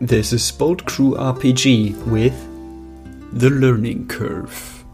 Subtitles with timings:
[0.00, 2.34] This is Bolt Crew RPG with
[3.32, 4.84] The Learning Curve.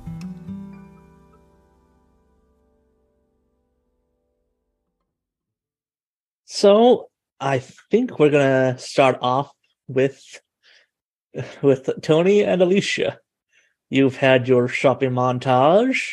[6.45, 7.09] So
[7.41, 9.51] I think we're gonna start off
[9.89, 10.41] with
[11.63, 13.19] with Tony and Alicia.
[13.91, 16.13] You've had your shopping montage.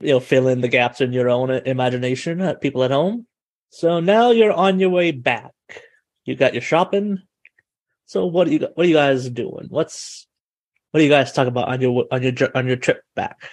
[0.00, 3.28] You'll fill in the gaps in your own imagination at people at home.
[3.70, 5.52] So now you're on your way back.
[6.24, 7.22] You got your shopping.
[8.06, 9.66] So what do you what are you guys doing?
[9.68, 10.26] What's
[10.90, 13.48] what do you guys talk about on your on your on your trip back?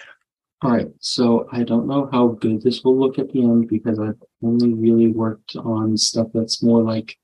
[0.62, 3.98] All right, so I don't know how good this will look at the end because
[3.98, 7.18] I've only really worked on stuff that's more like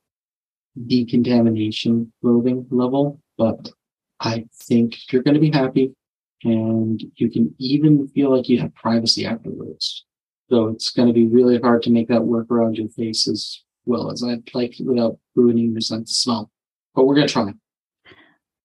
[0.87, 3.70] decontamination clothing level, but
[4.18, 5.95] I think you're going to be happy
[6.42, 10.04] and you can even feel like you have privacy afterwards.
[10.51, 13.62] So it's going to be really hard to make that work around your face as
[13.84, 16.51] well as I'd like without ruining your sense of smell.
[16.95, 17.52] But we're going to try.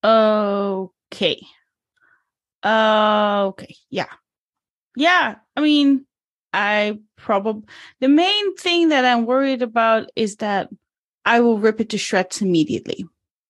[0.04, 1.42] Okay.
[2.64, 3.76] Uh, okay.
[3.90, 4.08] Yeah.
[4.96, 5.36] Yeah.
[5.56, 6.06] I mean,
[6.54, 7.64] I probably,
[8.00, 10.70] the main thing that I'm worried about is that
[11.26, 13.06] I will rip it to shreds immediately.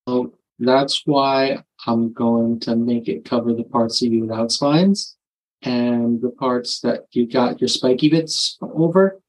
[0.07, 5.15] Oh, that's why I'm going to make it cover the parts of you without spines
[5.61, 9.19] and the parts that you got your spiky bits over.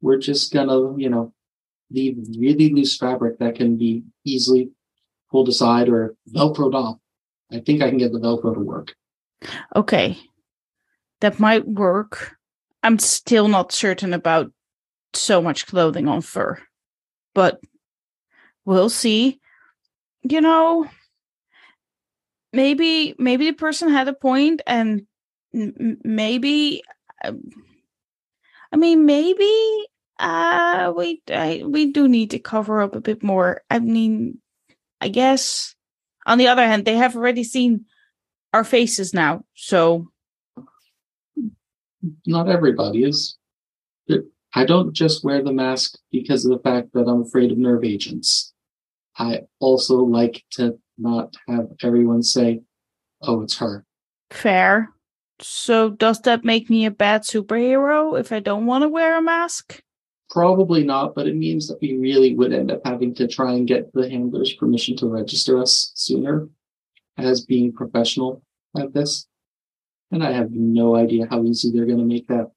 [0.00, 1.32] We're just gonna, you know,
[1.90, 4.70] leave really loose fabric that can be easily
[5.30, 6.98] pulled aside or velcroed off.
[7.52, 8.94] I think I can get the velcro to work.
[9.74, 10.18] Okay.
[11.20, 12.36] That might work.
[12.82, 14.52] I'm still not certain about
[15.14, 16.58] so much clothing on fur,
[17.34, 17.60] but
[18.64, 19.40] we'll see.
[20.22, 20.88] You know,
[22.52, 25.06] maybe maybe the person had a point and
[25.52, 26.82] maybe
[27.24, 27.40] um,
[28.72, 29.86] I mean maybe
[30.18, 33.62] uh we I, we do need to cover up a bit more.
[33.70, 34.38] I mean,
[35.00, 35.74] I guess
[36.26, 37.84] on the other hand, they have already seen
[38.52, 40.08] our faces now, so
[42.26, 43.36] Not everybody is.
[44.54, 47.84] I don't just wear the mask because of the fact that I'm afraid of nerve
[47.84, 48.54] agents.
[49.18, 52.62] I also like to not have everyone say,
[53.22, 53.84] oh, it's her.
[54.30, 54.90] fair.
[55.40, 59.22] So does that make me a bad superhero if I don't want to wear a
[59.22, 59.82] mask?
[60.30, 63.66] Probably not, but it means that we really would end up having to try and
[63.66, 66.48] get the handler's permission to register us sooner
[67.16, 68.42] as being professional
[68.76, 69.26] at this.
[70.10, 72.50] And I have no idea how easy they're going to make that.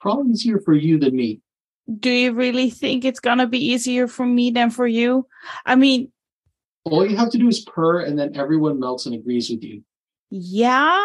[0.00, 1.40] Probably easier for you than me.
[1.98, 5.26] Do you really think it's gonna be easier for me than for you?
[5.66, 6.12] I mean,
[6.84, 9.82] All you have to do is purr, and then everyone melts and agrees with you.
[10.30, 11.02] yeah,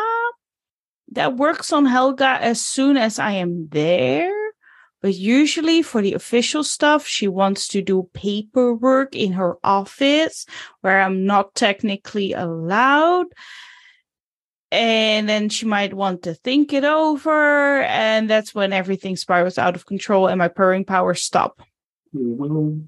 [1.12, 4.45] that works on Helga as soon as I am there.
[5.06, 10.48] But usually for the official stuff, she wants to do paperwork in her office
[10.82, 13.28] where I'm not technically allowed.
[14.72, 17.84] And then she might want to think it over.
[17.84, 21.62] And that's when everything spirals out of control and my purring powers stop.
[22.12, 22.80] We'll,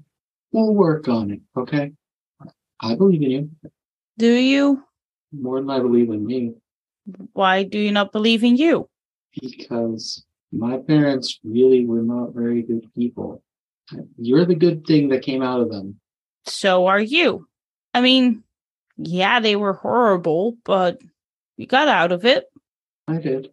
[0.50, 1.92] we'll work on it, okay?
[2.80, 3.50] I believe in you
[4.18, 4.82] Do you?
[5.30, 6.54] more than I believe in me
[7.32, 8.88] Why do you not believe in you?
[9.40, 13.42] because my parents really were not very good people.
[14.16, 16.00] You're the good thing that came out of them.
[16.46, 17.46] So are you.
[17.94, 18.42] I mean,
[18.96, 20.98] yeah, they were horrible, but
[21.56, 22.44] you got out of it.
[23.06, 23.50] I did.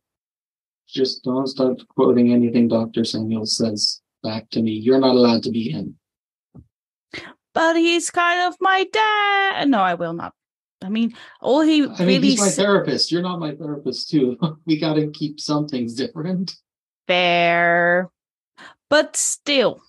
[0.88, 3.04] Just don't start quoting anything Dr.
[3.04, 4.72] Samuel says back to me.
[4.72, 5.98] You're not allowed to be him.
[7.54, 9.70] But he's kind of my dad.
[9.70, 10.34] No, I will not.
[10.84, 13.12] I mean, all he I mean, he's my therapist.
[13.12, 14.38] You're not my therapist, too.
[14.66, 16.56] we got to keep some things different.
[17.08, 18.10] Fair.
[18.90, 19.82] But still,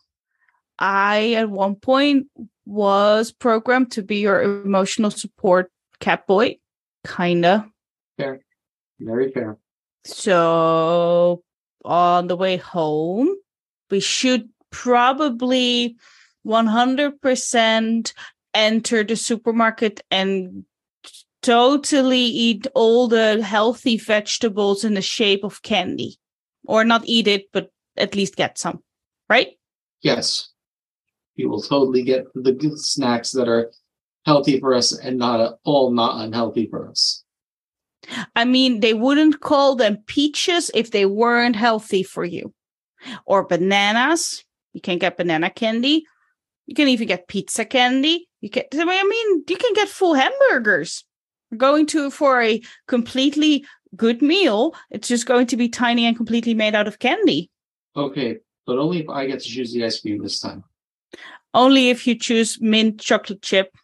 [0.79, 2.27] I at one point
[2.65, 6.59] was programmed to be your emotional support cat boy.
[7.07, 7.71] Kinda.
[8.19, 8.41] Fair.
[8.99, 9.59] Very fair.
[10.05, 11.43] So
[11.85, 13.35] on the way home,
[13.91, 15.97] we should probably
[16.47, 18.13] 100%
[18.55, 20.65] enter the supermarket and
[21.43, 26.19] totally eat all the healthy vegetables in the shape of candy.
[26.67, 28.83] Or not eat it, but at least get some,
[29.29, 29.49] right?
[30.03, 30.51] Yes.
[31.35, 33.71] You will totally get the good snacks that are
[34.25, 37.25] healthy for us and not at all not unhealthy for us.
[38.35, 42.53] I mean, they wouldn't call them peaches if they weren't healthy for you.
[43.25, 44.45] Or bananas.
[44.73, 46.05] You can get banana candy.
[46.67, 48.29] You can even get pizza candy.
[48.41, 51.05] You can I mean, I mean, you can get full hamburgers.
[51.51, 53.65] We're going to for a completely
[53.97, 54.75] good meal.
[54.91, 57.51] It's just going to be tiny and completely made out of candy.
[57.97, 60.65] Okay, but only if I get to choose the ice cream this time.
[61.55, 63.75] Only if you choose mint chocolate chip.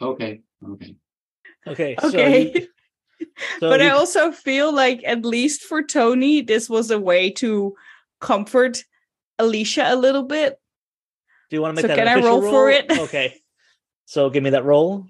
[0.00, 0.40] Okay.
[0.66, 0.94] Okay.
[1.66, 1.96] Okay.
[2.00, 2.52] So Okay.
[2.54, 2.68] you-
[3.60, 7.74] so but I also feel like, at least for Tony, this was a way to
[8.20, 8.84] comfort
[9.38, 10.58] Alicia a little bit.
[11.50, 12.06] do you want to make that official?
[12.06, 12.90] so that can an I official roll for it?
[13.08, 13.34] Okay.
[14.06, 15.06] So give me that roll.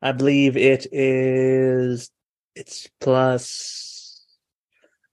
[0.00, 2.10] I believe it is.
[2.56, 4.24] It's plus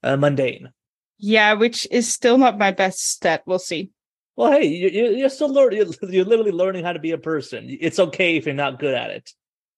[0.02, 0.72] uh, mundane.
[1.20, 3.44] Yeah, which is still not my best stat.
[3.46, 3.92] We'll see.
[4.36, 5.78] Well, hey, you, you, you're still learning.
[5.78, 7.68] You're, you're literally learning how to be a person.
[7.80, 9.32] It's okay if you're not good at it.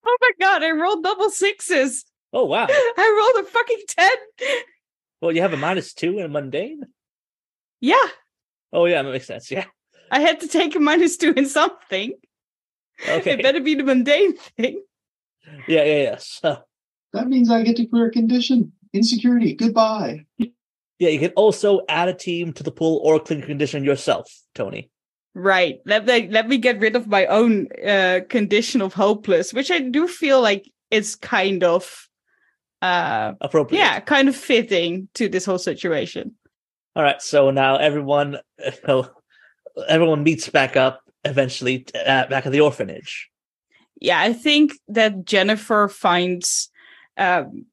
[0.05, 2.05] Oh my god, I rolled double sixes.
[2.31, 2.67] Oh wow.
[2.69, 4.09] I rolled a fucking 10.
[5.19, 6.83] Well, you have a minus two in mundane.
[7.81, 8.07] Yeah,
[8.75, 9.49] Oh yeah, that makes sense.
[9.49, 9.65] Yeah.
[10.11, 12.13] I had to take a minus two in something.
[13.07, 13.31] Okay.
[13.31, 14.83] It better be the mundane thing.
[15.67, 16.15] Yeah, yeah, yeah.
[16.19, 16.57] So
[17.15, 18.71] That means I get to clear a condition.
[18.93, 19.55] Insecurity.
[19.55, 20.25] Goodbye.
[20.37, 24.89] yeah, you can also add a team to the pool or clean condition yourself, Tony.
[25.33, 25.79] Right.
[25.85, 29.79] Let me let me get rid of my own uh condition of hopeless, which I
[29.79, 32.07] do feel like it's kind of
[32.81, 33.79] uh Appropriate.
[33.79, 36.35] yeah, kind of fitting to this whole situation.
[36.95, 37.21] All right.
[37.21, 38.37] So now everyone,
[39.89, 43.29] everyone meets back up eventually uh, back at the orphanage.
[43.99, 46.69] Yeah, I think that Jennifer finds
[47.17, 47.65] um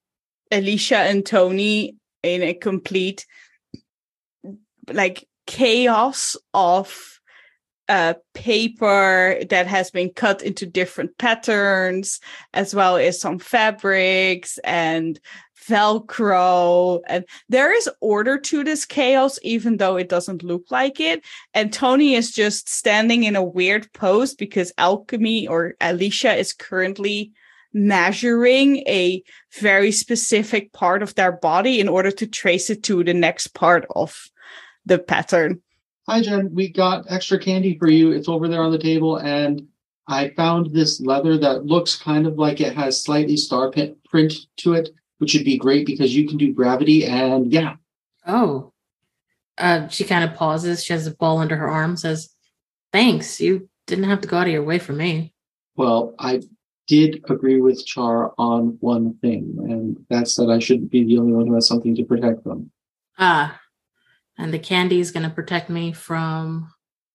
[0.51, 3.27] Alicia and Tony in a complete
[4.93, 7.21] like chaos of
[7.89, 12.21] uh paper that has been cut into different patterns
[12.55, 15.19] as well as some fabrics and
[15.69, 17.01] velcro.
[17.07, 21.25] And there is order to this chaos even though it doesn't look like it.
[21.55, 27.33] And tony is just standing in a weird pose because alchemy or alicia is currently
[27.73, 29.23] measuring a
[29.61, 33.87] very specific part of their body in order to trace it to the next part
[33.95, 34.29] of
[34.85, 35.61] the pattern
[36.09, 36.53] Hi, Jen.
[36.53, 38.11] We got extra candy for you.
[38.11, 39.19] It's over there on the table.
[39.19, 39.69] And
[40.09, 44.73] I found this leather that looks kind of like it has slightly star print to
[44.73, 47.07] it, which would be great because you can do gravity.
[47.07, 47.77] And yeah,
[48.27, 48.73] Oh.
[49.57, 50.83] Uh, she kind of pauses.
[50.83, 52.31] She has a ball under her arm, says,
[52.91, 53.41] Thanks.
[53.41, 55.33] You didn't have to go out of your way for me.
[55.77, 56.43] well, I
[56.93, 61.33] did agree with Char on one thing, and that's that I shouldn't be the only
[61.33, 62.71] one who has something to protect them.
[63.19, 63.59] Ah.
[64.37, 66.71] And the candy is going to protect me from.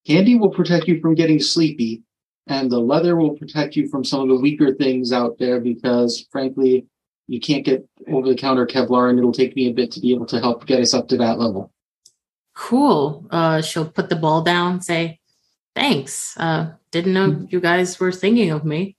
[0.08, 2.02] Candy will protect you from getting sleepy,
[2.48, 6.26] and the leather will protect you from some of the weaker things out there because,
[6.32, 6.88] frankly,
[7.28, 10.12] you can't get over the counter Kevlar, and it'll take me a bit to be
[10.12, 11.72] able to help get us up to that level.
[12.56, 13.28] Cool.
[13.30, 15.20] Uh, she'll put the ball down, say,
[15.76, 16.36] Thanks.
[16.38, 18.98] Uh, didn't know you guys were thinking of me.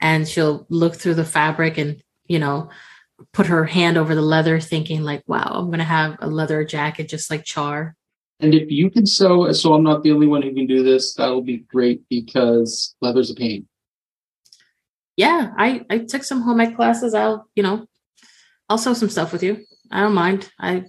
[0.00, 2.70] And she'll look through the fabric and, you know,
[3.32, 6.64] put her hand over the leather, thinking, like, wow, I'm going to have a leather
[6.64, 7.96] jacket just like Char.
[8.40, 11.14] And if you can sew, so I'm not the only one who can do this,
[11.14, 13.66] that'll be great because leather's a pain.
[15.16, 17.12] yeah, I I took some home ec classes.
[17.14, 17.86] I'll you know,
[18.68, 19.64] I'll sew some stuff with you.
[19.90, 20.50] I don't mind.
[20.60, 20.84] I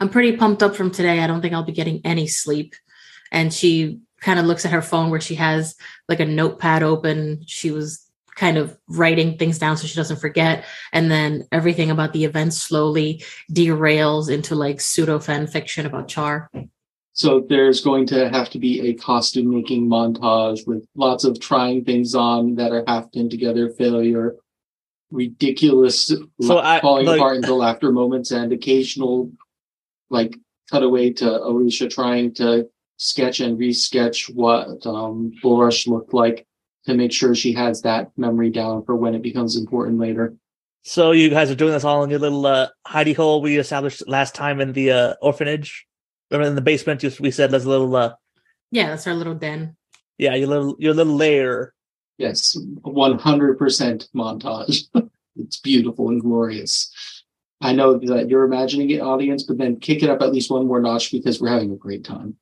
[0.00, 1.20] I'm pretty pumped up from today.
[1.20, 2.74] I don't think I'll be getting any sleep.
[3.30, 5.76] And she kind of looks at her phone where she has
[6.08, 7.42] like a notepad open.
[7.46, 8.09] She was
[8.40, 10.64] kind of writing things down so she doesn't forget.
[10.94, 13.22] And then everything about the event slowly
[13.52, 16.50] derails into like pseudo fan fiction about Char.
[17.12, 21.84] So there's going to have to be a costume making montage with lots of trying
[21.84, 24.36] things on that are half pinned together, failure,
[25.10, 29.30] ridiculous So la- I- falling like- apart into laughter moments, and occasional
[30.08, 30.34] like
[30.70, 36.46] cutaway to Alicia trying to sketch and resketch what um, Bulrush looked like
[36.86, 40.34] to make sure she has that memory down for when it becomes important later.
[40.82, 44.08] So you guys are doing this all in your little uh, hidey hole we established
[44.08, 45.86] last time in the uh, orphanage.
[46.30, 48.14] Remember in the basement, you, we said there's a little, uh,
[48.70, 49.76] Yeah, that's our little den.
[50.16, 51.74] yeah, your little, your little lair.
[52.16, 54.84] Yes, 100% montage.
[55.36, 56.90] it's beautiful and glorious.
[57.60, 60.66] I know that you're imagining it, audience, but then kick it up at least one
[60.66, 62.36] more notch because we're having a great time.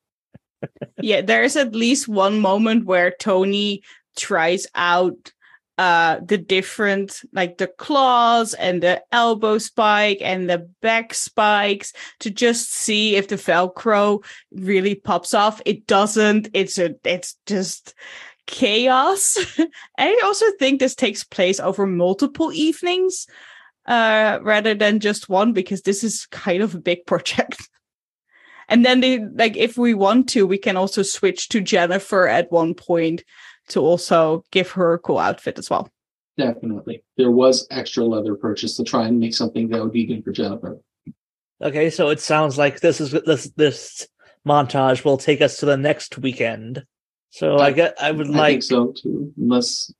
[1.01, 3.83] yeah, there's at least one moment where Tony
[4.19, 5.33] tries out
[5.79, 12.31] uh the different like the claws and the elbow spike and the back spikes to
[12.31, 15.63] just see if the velcro really pops off.
[15.65, 16.49] It doesn't.
[16.53, 17.95] It's a it's just
[18.47, 19.39] chaos.
[19.99, 23.27] I also think this takes place over multiple evenings
[23.87, 27.69] uh rather than just one because this is kind of a big project.
[28.69, 32.53] And then they like if we want to we can also switch to jennifer at
[32.53, 33.23] one point
[33.69, 35.91] to also give her a cool outfit as well
[36.39, 37.03] Definitely.
[37.17, 40.31] There was extra leather purchased to try and make something that would be good for
[40.31, 40.79] Jennifer.
[41.61, 44.07] Okay, so it sounds like this is this this
[44.47, 46.87] montage will take us to the next weekend.
[47.31, 49.35] So I get I would I like think so too.
[49.37, 49.93] Unless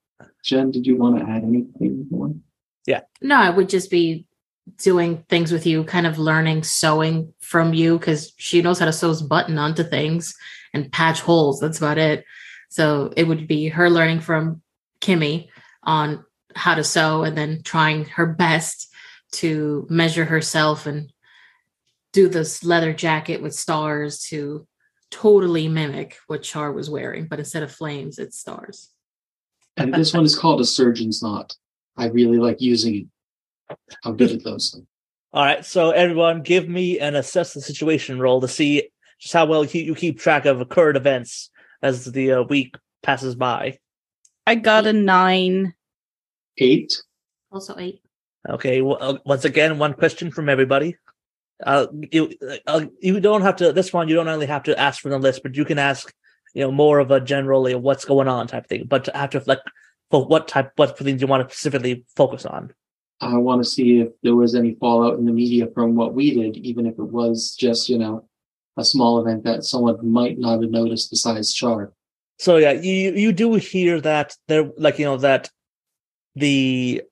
[0.45, 2.33] Jen, did you want to add anything more?
[2.87, 3.01] Yeah.
[3.21, 4.25] No, I would just be
[4.79, 8.93] doing things with you, kind of learning sewing from you because she knows how to
[8.93, 10.37] sew button onto things
[10.73, 11.59] and patch holes.
[11.59, 12.25] That's about it.
[12.69, 14.63] So it would be her learning from
[15.01, 15.49] Kimmy
[15.83, 18.89] on how to sew and then trying her best
[19.33, 21.13] to measure herself and
[22.13, 24.67] do this leather jacket with stars to
[25.11, 28.91] totally mimic what Char was wearing, but instead of flames, it's stars.
[29.77, 31.55] And this one is called a surgeon's knot.
[31.97, 33.09] I really like using
[33.71, 33.79] it.
[34.05, 34.81] I'm good at those.
[35.33, 39.45] All right, so everyone, give me an assess the situation roll to see just how
[39.47, 41.51] well you, you keep track of current events
[41.83, 43.79] as the uh, week passes by.
[44.47, 45.75] I got a nine.
[46.59, 47.03] Eight.
[47.53, 48.01] Also eight.
[48.49, 50.97] Okay, well, uh, once again, one question from everybody.
[51.65, 52.33] Uh, you
[52.67, 53.73] uh, you don't have to.
[53.73, 56.13] This one, you don't only have to ask for the list, but you can ask,
[56.55, 58.85] you know, more of a generally what's going on type thing.
[58.87, 59.61] But to have to like,
[60.11, 62.73] for what type, what things you want to specifically focus on?
[63.21, 66.33] I want to see if there was any fallout in the media from what we
[66.33, 68.28] did, even if it was just, you know,
[68.79, 71.93] a small event that someone might not have noticed besides Char.
[72.39, 75.51] So yeah, you you do hear that there, like you know that
[76.37, 77.03] the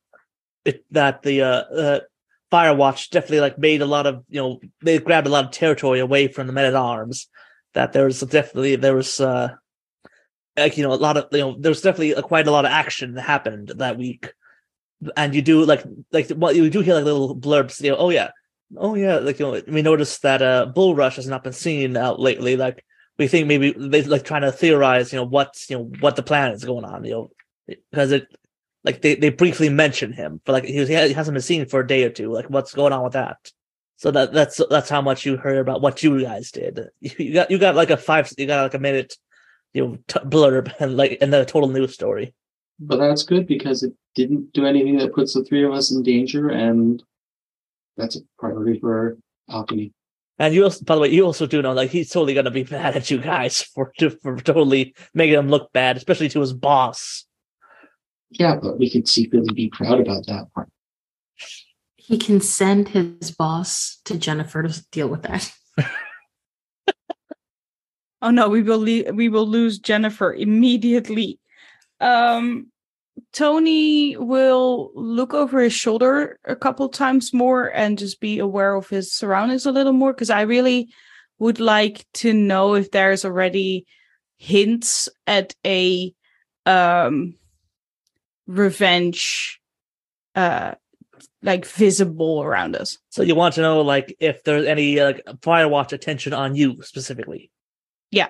[0.65, 2.01] it, that the uh, uh
[2.53, 5.99] Firewatch definitely like made a lot of you know they grabbed a lot of territory
[5.99, 7.29] away from the Men at Arms.
[7.75, 9.49] That there was definitely there was uh
[10.57, 12.71] like you know a lot of you know there's definitely a, quite a lot of
[12.71, 14.33] action that happened that week,
[15.17, 17.83] and you do like like what you do hear like little blurbs.
[17.83, 18.31] You know, oh yeah,
[18.77, 21.97] oh yeah, like you know we noticed that uh Bull Rush has not been seen
[21.97, 22.57] out lately.
[22.57, 22.85] Like
[23.19, 26.23] we think maybe they like trying to theorize you know what's you know what the
[26.23, 27.05] plan is going on.
[27.05, 27.31] You know
[27.91, 28.29] because it
[28.85, 31.81] like they, they briefly mention him for like he, was, he hasn't been seen for
[31.81, 32.33] a day or two.
[32.33, 33.51] Like what's going on with that?
[33.97, 36.81] So that that's that's how much you heard about what you guys did.
[37.01, 39.17] You got you got like a five you got like a minute
[39.73, 42.35] you know t- blurb and like and then a total news story.
[42.79, 46.03] But that's good because it didn't do anything that puts the three of us in
[46.03, 47.03] danger, and
[47.97, 49.19] that's a priority for
[49.51, 49.93] Alchemy.
[50.39, 52.65] And you also, by the way, you also do know like he's totally gonna be
[52.71, 57.27] mad at you guys for for totally making him look bad, especially to his boss.
[58.31, 60.69] Yeah, but we could secretly be proud about that part.
[61.97, 65.53] He can send his boss to Jennifer to deal with that.
[68.23, 71.39] Oh no, we will le- we will lose Jennifer immediately.
[72.01, 72.69] Um,
[73.33, 78.89] Tony will look over his shoulder a couple times more and just be aware of
[78.89, 80.89] his surroundings a little more because I really
[81.39, 83.87] would like to know if there's already
[84.39, 86.13] hints at a
[86.67, 87.35] um
[88.47, 89.61] revenge
[90.35, 90.75] uh
[91.43, 92.99] like visible around us.
[93.11, 97.51] So you want to know like if there's any like Firewatch attention on you specifically.
[98.11, 98.29] Yeah.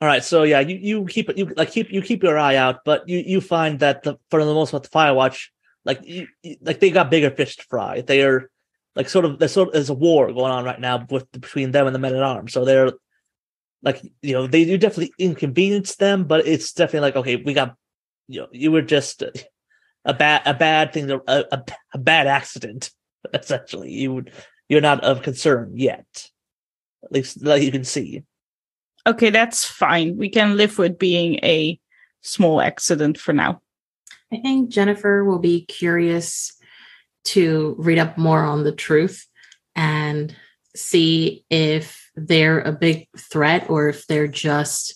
[0.00, 0.22] All right.
[0.22, 3.18] So yeah, you you keep you like keep you keep your eye out, but you
[3.18, 5.48] you find that the for the most part the Firewatch
[5.84, 8.00] like you, you- like they got bigger fish to fry.
[8.02, 8.48] They are
[8.94, 11.72] like sort of there's sort of there's a war going on right now with between
[11.72, 12.52] them and the Men at Arms.
[12.52, 12.92] So they're
[13.82, 17.76] like you know they do definitely inconvenience them, but it's definitely like okay, we got
[18.28, 19.22] you know you were just
[20.04, 21.64] a bad a bad thing a, a,
[21.94, 22.90] a bad accident
[23.34, 23.92] essentially.
[23.92, 24.32] You would
[24.68, 26.30] you're not of concern yet,
[27.04, 28.24] at least that you can see.
[29.08, 30.18] Okay, that's fine.
[30.18, 31.80] We can live with being a
[32.20, 33.62] small accident for now.
[34.30, 36.52] I think Jennifer will be curious
[37.24, 39.26] to read up more on the truth
[39.74, 40.36] and
[40.76, 44.94] see if they're a big threat or if they're just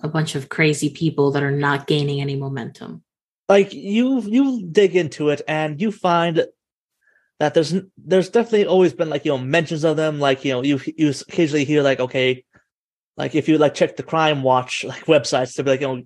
[0.00, 3.02] a bunch of crazy people that are not gaining any momentum.
[3.48, 6.46] like you you dig into it and you find
[7.38, 10.62] that there's there's definitely always been like you know mentions of them like you know
[10.62, 12.44] you you occasionally hear like okay
[13.16, 16.02] like if you like check the crime watch like websites to be like you know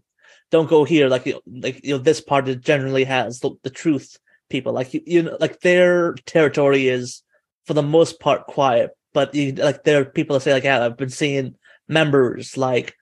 [0.51, 3.51] don't go here like you know, like you know this part it generally has the,
[3.63, 4.17] the truth
[4.49, 7.23] people like you, you know like their territory is
[7.65, 10.85] for the most part quiet but you like there are people that say like yeah
[10.85, 11.57] I've been seeing
[11.89, 12.95] members like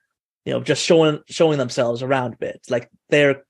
[0.43, 3.43] you know just showing showing themselves around a bit like they're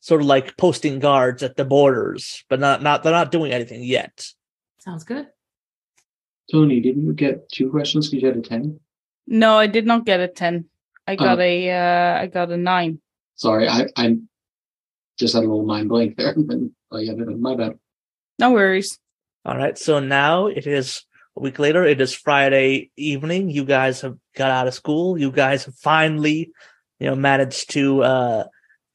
[0.00, 3.84] sort of like posting guards at the borders, but not not they're not doing anything
[3.84, 4.26] yet.
[4.78, 5.28] Sounds good.
[6.50, 8.80] Tony, didn't you get two questions because you had a 10?
[9.30, 10.66] No, I did not get a 10.
[11.06, 11.42] I got Oh.
[11.42, 13.00] a uh I got a 9.
[13.36, 14.16] Sorry, I, I
[15.18, 16.34] just had a little mind blank there.
[16.36, 16.58] But,
[16.90, 17.78] oh, yeah, my bad.
[18.38, 18.98] No worries.
[19.46, 21.04] All right, so now it is
[21.36, 21.84] a week later.
[21.84, 23.48] It is Friday evening.
[23.48, 25.16] You guys have got out of school.
[25.16, 26.50] You guys have finally,
[26.98, 28.44] you know, managed to uh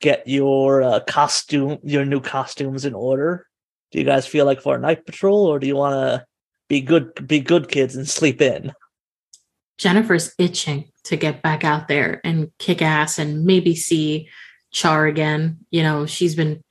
[0.01, 3.47] get your uh, costume, your new costumes in order.
[3.91, 6.25] Do you guys feel like for a night patrol, or do you want to
[6.67, 8.73] be good, be good kids and sleep in?
[9.77, 14.29] Jennifer's itching to get back out there and kick ass and maybe see
[14.71, 15.59] Char again.
[15.69, 16.63] You know, she's been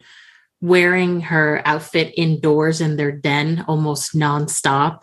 [0.60, 5.02] wearing her outfit indoors in their den almost nonstop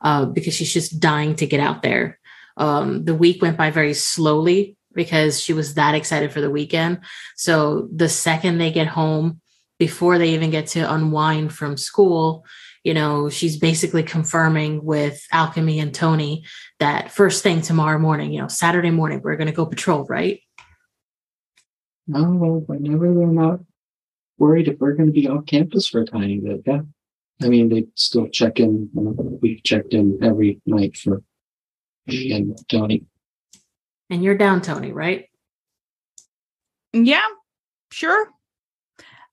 [0.00, 2.18] uh, because she's just dying to get out there.
[2.56, 7.00] Um, the week went by very slowly because she was that excited for the weekend.
[7.36, 9.40] So the second they get home,
[9.78, 12.44] before they even get to unwind from school,
[12.82, 16.44] you know, she's basically confirming with Alchemy and Tony
[16.80, 20.40] that first thing tomorrow morning, you know, Saturday morning, we're going to go patrol, right?
[22.06, 23.60] No, well, whenever they're not
[24.38, 26.80] worried if we're going to be off campus for a tiny bit, yeah.
[27.42, 28.90] I mean, they still check in.
[29.40, 31.22] We've checked in every night for
[32.06, 33.04] me and Tony.
[34.10, 35.26] And you're down, Tony, right?
[36.92, 37.26] Yeah,
[37.92, 38.28] sure.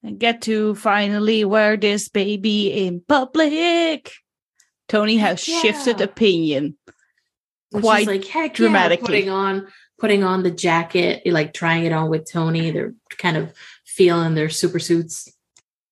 [0.03, 4.11] I get to finally wear this baby in public.
[4.87, 6.77] Tony has Heck shifted opinion.
[7.73, 9.15] And Quite like heck dramatically.
[9.15, 9.67] yeah, putting on
[9.99, 12.71] putting on the jacket, like trying it on with Tony.
[12.71, 13.53] They're kind of
[13.85, 15.27] feeling their super suits.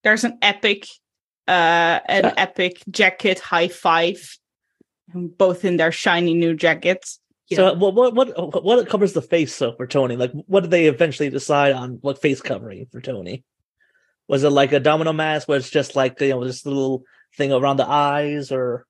[0.03, 0.85] There's an epic,
[1.47, 2.33] uh, an Yeah.
[2.37, 4.37] epic jacket high five,
[5.13, 7.19] both in their shiny new jackets.
[7.53, 10.15] So what what what what covers the face so for Tony?
[10.15, 13.43] Like what did they eventually decide on what face covering for Tony?
[14.27, 17.03] Was it like a domino mask where it's just like you know this little
[17.37, 18.85] thing around the eyes or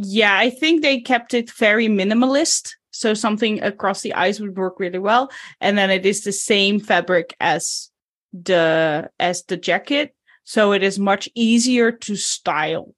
[0.00, 2.70] Yeah, I think they kept it very minimalist.
[2.92, 5.28] So something across the eyes would work really well.
[5.60, 7.90] And then it is the same fabric as
[8.32, 10.14] the as the jacket.
[10.44, 12.94] So it is much easier to style.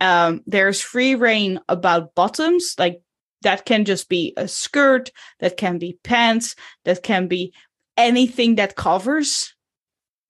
[0.00, 3.00] Um, there's free rein about bottoms, like
[3.42, 7.54] that can just be a skirt, that can be pants, that can be
[7.96, 9.54] anything that covers.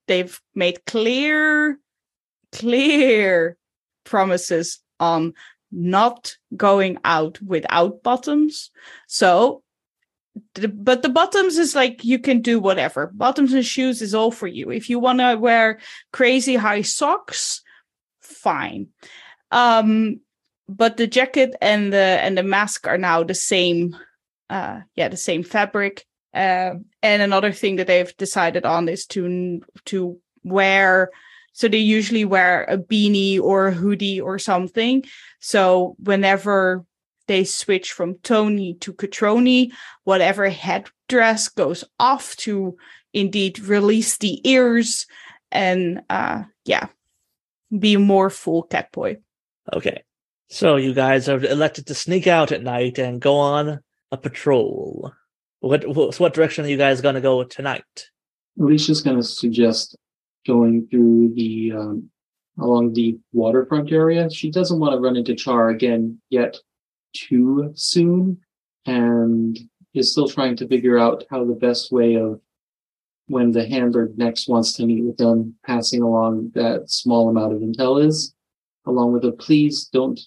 [0.06, 1.78] They've made clear,
[2.52, 3.56] clear
[4.04, 5.32] promises on
[5.74, 8.70] not going out without bottoms.
[9.06, 9.62] So,
[10.54, 13.10] the, but the bottoms is like you can do whatever.
[13.14, 14.70] Bottoms and shoes is all for you.
[14.70, 15.80] If you want to wear
[16.12, 17.62] crazy high socks,
[18.20, 18.88] fine.
[19.50, 20.20] Um,
[20.68, 23.96] but the jacket and the and the mask are now the same.
[24.50, 26.04] Uh, yeah, the same fabric.
[26.32, 31.10] Uh, and another thing that they've decided on is to to wear.
[31.54, 35.04] So they usually wear a beanie or a hoodie or something.
[35.38, 36.84] So whenever
[37.28, 42.76] they switch from Tony to Catroni, whatever headdress goes off to
[43.12, 45.06] indeed release the ears
[45.52, 46.88] and uh yeah,
[47.78, 49.18] be more full catboy.
[49.72, 50.02] okay.
[50.48, 55.12] So you guys are elected to sneak out at night and go on a patrol.
[55.60, 58.10] What what, what direction are you guys gonna go tonight?
[58.58, 59.96] Alicia's going to suggest
[60.46, 62.10] going through the um,
[62.58, 64.30] along the waterfront area.
[64.30, 66.56] She doesn't want to run into Char again yet
[67.14, 68.38] too soon,
[68.86, 69.58] and
[69.94, 72.40] is still trying to figure out how the best way of
[73.26, 77.60] when the handler next wants to meet with them, passing along that small amount of
[77.60, 78.34] intel is,
[78.86, 80.20] along with a please don't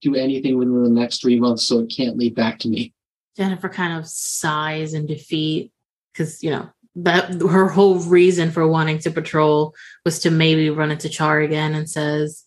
[0.00, 2.92] do anything within the next three months so it can't lead back to me.
[3.36, 5.72] Jennifer kind of sighs in defeat
[6.12, 10.90] because you know that her whole reason for wanting to patrol was to maybe run
[10.90, 12.44] into Char again and says,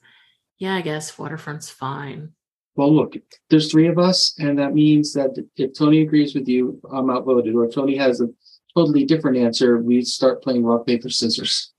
[0.58, 2.34] "Yeah, I guess waterfront's fine."
[2.76, 3.16] Well, look,
[3.50, 7.56] there's three of us, and that means that if Tony agrees with you, I'm outvoted,
[7.56, 8.30] or if Tony has a
[8.76, 11.74] totally different answer, we start playing rock, paper, scissors.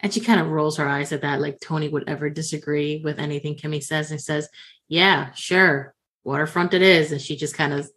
[0.00, 3.18] And she kind of rolls her eyes at that, like Tony would ever disagree with
[3.18, 4.48] anything Kimmy says, and says,
[4.88, 7.88] "Yeah, sure, waterfront it is." And she just kind of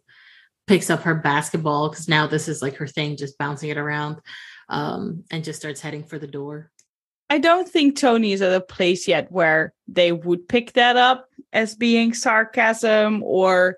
[0.68, 4.18] picks up her basketball because now this is like her thing, just bouncing it around,
[4.68, 6.70] um, and just starts heading for the door.
[7.30, 11.28] I don't think Tony is at a place yet where they would pick that up
[11.52, 13.76] as being sarcasm or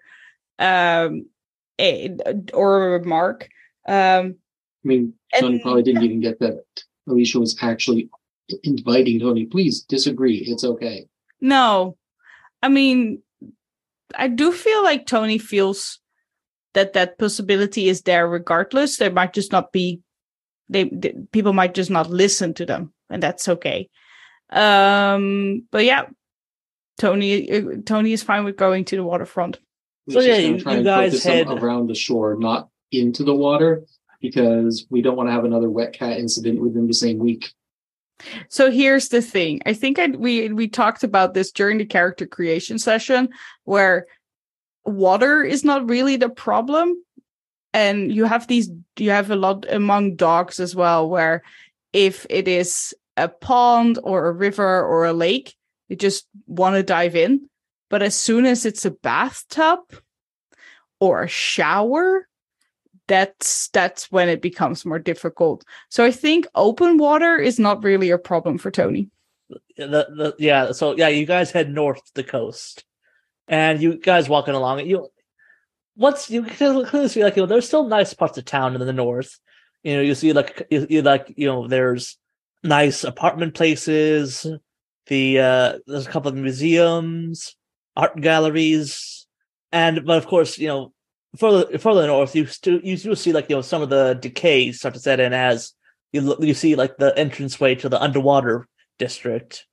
[0.59, 1.26] um
[1.81, 2.14] a,
[2.53, 3.48] or a remark.
[3.88, 4.37] Um
[4.85, 6.62] I mean, Tony And- probably didn't even get that
[7.09, 8.09] Alicia was actually
[8.64, 10.38] inviting Tony, please disagree.
[10.46, 11.07] It's okay.
[11.40, 11.96] no.
[12.62, 13.22] I mean
[14.16, 15.99] I do feel like Tony feels
[16.74, 18.96] that that possibility is there regardless.
[18.96, 20.00] There might just not be
[20.68, 23.88] they, they people might just not listen to them and that's okay.
[24.50, 26.06] Um but yeah,
[26.98, 29.59] Tony uh, Tony is fine with going to the waterfront.
[30.09, 33.35] So, yeah, gonna you- try you and guys head- around the shore, not into the
[33.35, 33.85] water,
[34.20, 37.52] because we don't want to have another wet cat incident within the same week.
[38.48, 39.62] So here's the thing.
[39.64, 43.28] I think I, we we talked about this during the character creation session
[43.64, 44.06] where
[44.84, 46.94] water is not really the problem
[47.72, 51.42] and you have these you have a lot among dogs as well where
[51.92, 55.54] if it is a pond or a river or a lake
[55.88, 57.48] they just want to dive in
[57.90, 59.80] but as soon as it's a bathtub
[61.00, 62.28] or a shower,
[63.08, 65.64] that's that's when it becomes more difficult.
[65.88, 69.10] So I think open water is not really a problem for Tony.
[69.76, 72.84] the, the yeah so yeah you guys head north the coast
[73.48, 75.09] and you guys walking along you
[75.96, 78.81] once you can clearly see like you know there's still nice parts of town in
[78.81, 79.38] the north.
[79.83, 82.16] You know you see like you, you like you know there's
[82.62, 84.46] nice apartment places.
[85.07, 87.55] The uh there's a couple of museums
[87.96, 89.26] art galleries.
[89.72, 90.92] And but of course you know
[91.37, 94.72] further further north you still you do see like you know some of the decay
[94.72, 95.74] start to set in as
[96.12, 98.66] you you see like the entranceway to the underwater
[98.98, 99.66] district,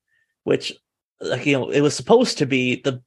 [0.43, 0.73] which
[1.21, 3.01] like you know it was supposed to be the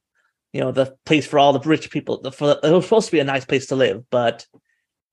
[0.52, 2.20] you know the place for all the rich people.
[2.20, 4.46] The, for, it was supposed to be a nice place to live, but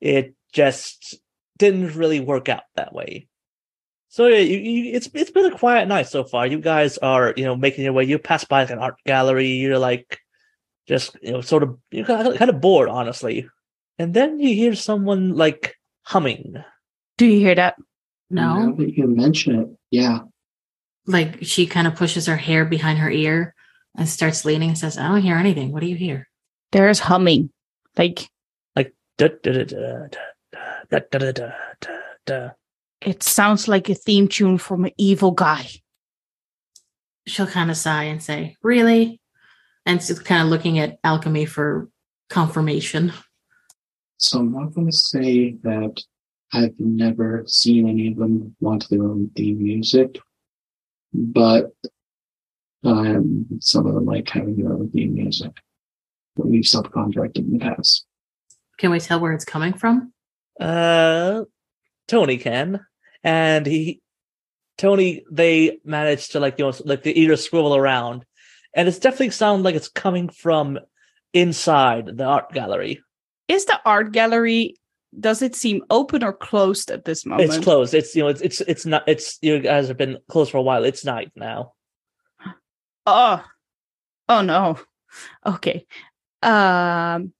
[0.02, 1.16] it just
[1.58, 3.28] didn't really work out that way.
[4.10, 6.48] So yeah, you, you, it's it's been a quiet night so far.
[6.48, 8.06] You guys are you know making your way.
[8.06, 9.50] You pass by like an art gallery.
[9.50, 10.20] You're like
[10.88, 13.48] just you know sort of you're kind of, bored, honestly.
[14.00, 16.64] And then you hear someone like humming.
[17.18, 17.76] Do you hear that?
[18.30, 18.76] Now No.
[18.76, 20.20] that you mention it, yeah.
[21.06, 23.56] Like she kind of pushes her hair behind her ear
[23.98, 25.72] and starts leaning and says, I don't hear anything.
[25.72, 26.30] What do you hear?
[26.72, 27.50] There's humming.
[27.98, 28.30] Like
[29.18, 30.20] Da, da, da, da, da,
[30.92, 31.90] da, da, da, da,
[32.28, 32.50] da.
[33.02, 35.68] it sounds like a theme tune from an evil guy.
[37.26, 39.20] She'll kind of sigh and say, Really?
[39.88, 41.90] And she's kind of looking at alchemy for
[42.30, 43.12] confirmation.
[44.18, 46.00] So I'm not going to say that
[46.54, 50.20] I've never seen any of them want their own theme music,
[51.12, 51.72] but
[52.84, 55.52] um, some of them like having their own theme music
[56.36, 58.06] that we've subcontracted in the past.
[58.78, 60.14] Can we tell where it's coming from?
[60.60, 61.44] Uh,
[62.08, 62.86] Tony can,
[63.24, 64.02] and he,
[64.78, 68.26] Tony, they managed to like you know like the ear swivel around,
[68.74, 70.80] and it's definitely sound like it's coming from
[71.34, 73.02] inside the art gallery.
[73.48, 74.76] Is the art gallery
[75.20, 77.50] does it seem open or closed at this moment?
[77.50, 77.94] It's closed.
[77.94, 79.04] It's you know it's it's it's not.
[79.08, 80.84] It's you guys have been closed for a while.
[80.84, 81.74] It's night now.
[83.08, 83.44] Oh.
[84.28, 84.78] Oh no.
[85.46, 85.86] Okay.
[86.44, 87.34] Um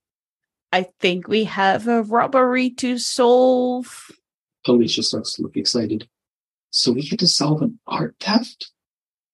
[0.72, 4.10] I think we have a robbery to solve.
[4.68, 6.08] Alicia starts to look excited.
[6.72, 8.72] So we get to solve an art theft?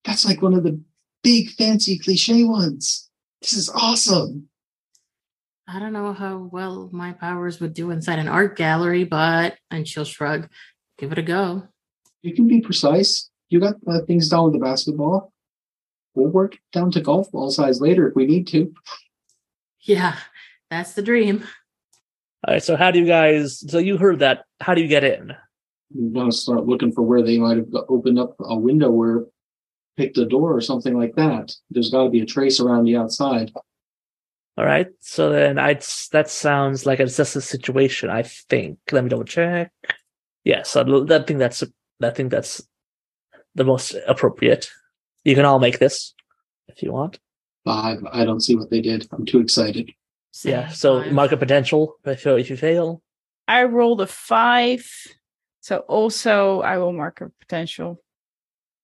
[0.06, 0.80] That's like one of the
[1.24, 3.10] big fancy cliche ones.
[3.42, 4.50] This is awesome.
[5.68, 9.88] I don't know how well my powers would do inside an art gallery, but, and
[9.88, 10.48] she'll shrug,
[10.98, 11.68] give it a go.
[12.22, 13.30] You can be precise.
[13.50, 15.33] You got uh, things down with the basketball.
[16.16, 18.74] We'll work down to golf ball size later if we need to.
[19.82, 20.18] Yeah,
[20.70, 21.44] that's the dream.
[22.48, 22.64] All right.
[22.64, 23.64] So how do you guys?
[23.70, 24.46] So you heard that.
[24.62, 25.36] How do you get in?
[25.90, 29.28] You want to start looking for where they might have opened up a window or
[29.98, 31.54] picked a door or something like that.
[31.70, 33.52] There's got to be a trace around the outside.
[34.58, 34.88] All right.
[35.00, 35.80] So then I
[36.12, 38.10] that sounds like it's just a situation.
[38.10, 38.80] I think.
[38.92, 39.72] Let me double check.
[40.44, 41.64] Yes, I I think that's
[42.02, 42.62] I think that's
[43.56, 44.70] the most appropriate.
[45.24, 46.14] You can all make this
[46.68, 47.20] if you want.
[47.66, 48.00] Five.
[48.12, 49.08] I don't see what they did.
[49.12, 49.92] I'm too excited.
[50.32, 50.68] Say yeah.
[50.70, 51.14] So five.
[51.14, 51.96] market potential.
[52.06, 53.02] If you, if you fail,
[53.48, 54.86] I rolled a five.
[55.62, 58.02] So also I will mark a potential.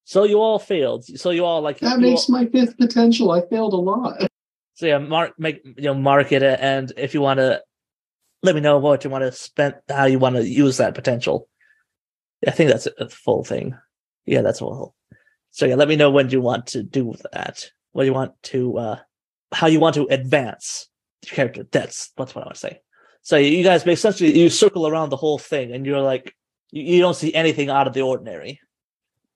[0.05, 1.03] so you all failed.
[1.05, 3.31] So you all like That makes all- my fifth potential.
[3.31, 4.27] I failed a lot.
[4.75, 7.61] So yeah, mark make you know mark it, and if you want to,
[8.43, 11.49] let me know what you want to spend, how you want to use that potential.
[12.47, 13.75] I think that's a full thing.
[14.25, 14.95] Yeah, that's all.
[15.51, 17.69] So yeah, let me know when you want to do that.
[17.91, 18.99] What you want to, uh
[19.51, 20.89] how you want to advance
[21.25, 21.65] your character.
[21.71, 22.81] That's that's what I want to say.
[23.21, 26.35] So you guys essentially you circle around the whole thing, and you're like
[26.71, 28.59] you, you don't see anything out of the ordinary.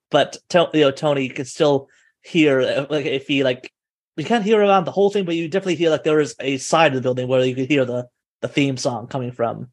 [0.09, 1.89] But you know, Tony can still
[2.21, 3.71] hear uh, like if he like
[4.15, 6.57] you can't hear around the whole thing, but you definitely hear like there is a
[6.57, 8.07] side of the building where you can hear the
[8.41, 9.69] the theme song coming from,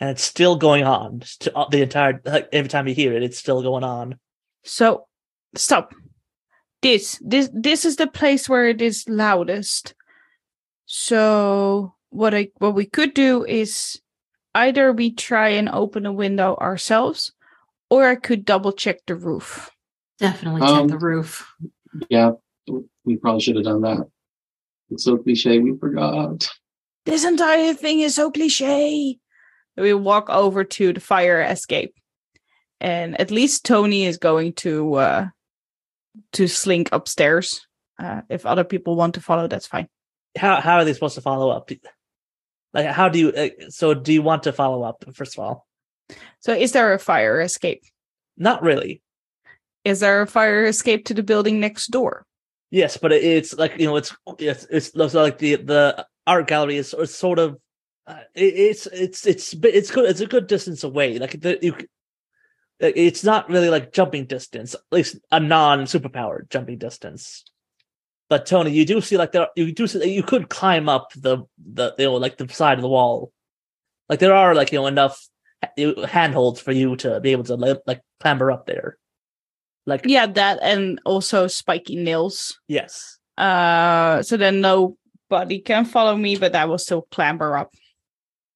[0.00, 3.22] and it's still going on st- uh, the entire like every time you hear it,
[3.22, 4.18] it's still going on.
[4.64, 5.06] So
[5.56, 5.94] stop.
[6.82, 9.94] This this this is the place where it is loudest.
[10.86, 14.00] So what I what we could do is
[14.54, 17.32] either we try and open a window ourselves,
[17.88, 19.70] or I could double check the roof.
[20.18, 21.46] Definitely check Um, the roof.
[22.10, 22.32] Yeah,
[23.04, 24.06] we probably should have done that.
[24.90, 25.58] It's so cliche.
[25.58, 26.50] We forgot.
[27.06, 29.18] This entire thing is so cliche.
[29.76, 31.94] We walk over to the fire escape,
[32.80, 35.28] and at least Tony is going to uh
[36.32, 37.66] to slink upstairs.
[37.98, 39.88] Uh, if other people want to follow, that's fine.
[40.36, 41.70] How how are they supposed to follow up?
[42.72, 43.28] Like how do you?
[43.30, 45.66] Uh, so do you want to follow up first of all?
[46.40, 47.82] So, is there a fire escape?
[48.36, 49.02] Not really.
[49.84, 52.24] Is there a fire escape to the building next door?
[52.70, 56.76] Yes, but it's like you know, it's it's it's looks like the the art gallery
[56.76, 57.58] is is sort of
[58.06, 60.08] uh, it, it's it's it's it's good.
[60.08, 61.18] It's a good distance away.
[61.18, 61.76] Like the, you,
[62.78, 67.44] it's not really like jumping distance, at least a non superpowered jumping distance.
[68.28, 71.44] But Tony, you do see like there you do see you could climb up the
[71.58, 73.32] the you know like the side of the wall.
[74.08, 75.20] Like there are like you know enough
[76.08, 78.96] handholds for you to be able to like, like clamber up there.
[79.86, 82.58] Like Yeah, that and also spiky nails.
[82.68, 83.18] yes.
[83.38, 87.72] Uh, so then nobody can follow me, but I will still clamber up.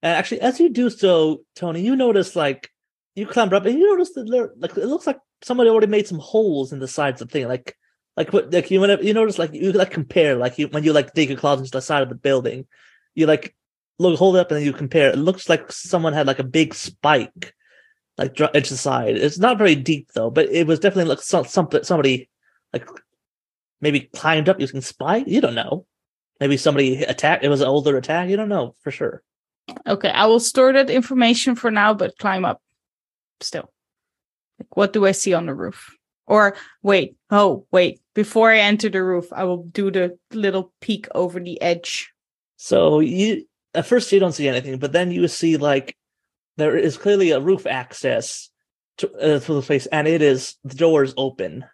[0.02, 2.70] And actually, as you do so, Tony, you notice like
[3.16, 6.06] you clamber up and you notice that there, like it looks like somebody already made
[6.06, 7.48] some holes in the sides of the thing.
[7.48, 7.74] Like
[8.16, 10.92] like what like you whenever you notice like you like compare like you when you
[10.92, 12.66] like dig your claws into the side of the building,
[13.14, 13.56] you like
[13.98, 15.10] look hold it up and then you compare.
[15.10, 17.54] It looks like someone had like a big spike
[18.18, 19.16] like into the side.
[19.16, 22.28] It's not very deep though, but it was definitely like some, something somebody
[22.74, 22.86] like
[23.80, 25.26] maybe climbed up using spike.
[25.26, 25.86] You don't know.
[26.38, 27.44] Maybe somebody attacked.
[27.44, 28.28] It was an older attack.
[28.28, 29.22] You don't know for sure.
[29.86, 32.60] Okay, I will store that information for now, but climb up
[33.40, 33.72] still.
[34.58, 35.94] Like, what do I see on the roof?
[36.26, 38.00] Or wait, oh, wait.
[38.14, 42.10] Before I enter the roof, I will do the little peek over the edge.
[42.56, 45.96] So you at first you don't see anything, but then you see like
[46.56, 48.50] there is clearly a roof access
[48.98, 51.64] to, uh, to the place, and it is the door is open.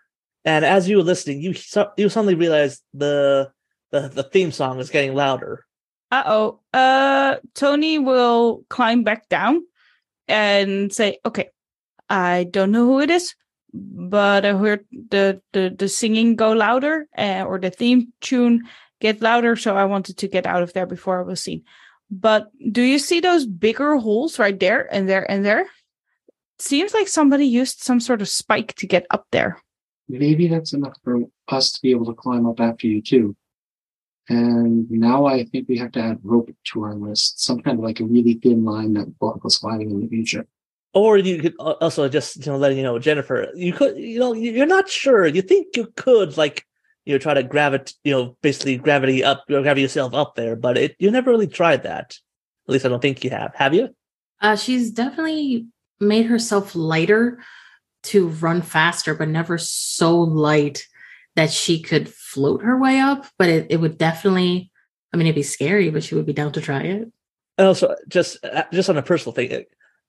[0.44, 1.54] And as you were listening, you
[1.96, 3.52] you suddenly realize the
[3.90, 5.64] the the theme song is getting louder.
[6.10, 6.60] Uh oh.
[6.74, 9.62] Uh, Tony will climb back down
[10.32, 11.50] and say, "Okay,
[12.08, 13.34] I don't know who it is,
[13.72, 18.64] but I heard the the the singing go louder, uh, or the theme tune
[19.00, 21.62] get louder, so I wanted to get out of there before I was seen."
[22.10, 25.66] But do you see those bigger holes right there and there and there?
[26.58, 29.58] Seems like somebody used some sort of spike to get up there.
[30.08, 33.34] Maybe that's enough for us to be able to climb up after you too.
[34.28, 37.84] And now I think we have to add rope to our list, some kind of
[37.84, 40.46] like a really thin line that block us sliding in the future.
[40.94, 44.32] Or you could also just you know letting you know Jennifer, you could you know
[44.34, 45.26] you- you're not sure.
[45.26, 46.66] You think you could like
[47.06, 50.54] you know try to gravity you know basically gravity up or gravity yourself up there,
[50.54, 52.16] but it you never really tried that.
[52.68, 53.54] At least I don't think you have.
[53.54, 53.88] Have you?
[54.40, 55.66] Uh, she's definitely
[55.98, 57.42] made herself lighter
[58.04, 60.86] to run faster, but never so light
[61.36, 63.26] that she could float her way up.
[63.38, 64.70] But it, it would definitely,
[65.12, 67.10] I mean, it'd be scary, but she would be down to try it.
[67.58, 69.64] And also, just uh, just on a personal thing,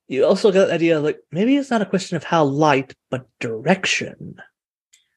[0.07, 3.27] you also got the idea like maybe it's not a question of how light, but
[3.39, 4.35] direction.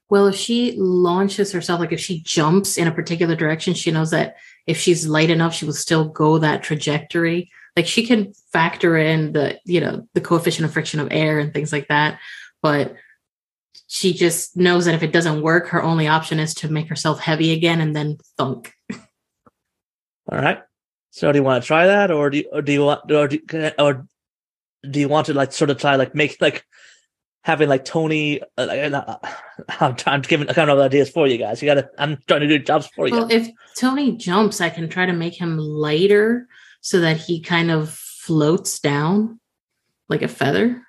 [0.09, 4.11] Well, if she launches herself, like if she jumps in a particular direction, she knows
[4.13, 7.51] that if she's light enough, she will still go that trajectory.
[7.77, 11.53] Like she can factor in the, you know, the coefficient of friction of air and
[11.53, 12.21] things like that.
[12.63, 12.95] But
[13.89, 17.21] she just knows that if it doesn't work, her only option is to make herself
[17.21, 18.73] heavy again and then thunk.
[20.31, 20.61] All right.
[21.11, 23.29] So, do you want to try that, or do you, or do you want, or
[23.29, 24.07] do, you- or
[24.89, 26.65] do you want to like sort of try like make like
[27.43, 28.43] having like Tony?
[28.59, 29.17] Uh, like, uh,
[29.81, 31.63] I'm, I'm giving kind of ideas for you guys.
[31.63, 31.89] You gotta.
[31.99, 33.15] I'm trying to do jobs for you.
[33.15, 36.49] Well, if Tony jumps, I can try to make him lighter
[36.81, 39.41] so that he kind of floats down
[40.09, 40.83] like a feather.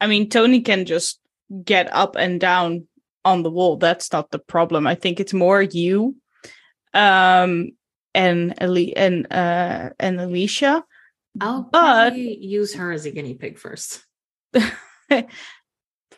[0.00, 1.18] I mean, Tony can just
[1.64, 2.86] get up and down
[3.24, 3.76] on the wall.
[3.76, 4.86] That's not the problem.
[4.86, 6.16] I think it's more you,
[6.94, 7.70] um,
[8.14, 10.84] and Ali and uh and Alicia.
[11.40, 14.04] I'll But- probably use her as a guinea pig first.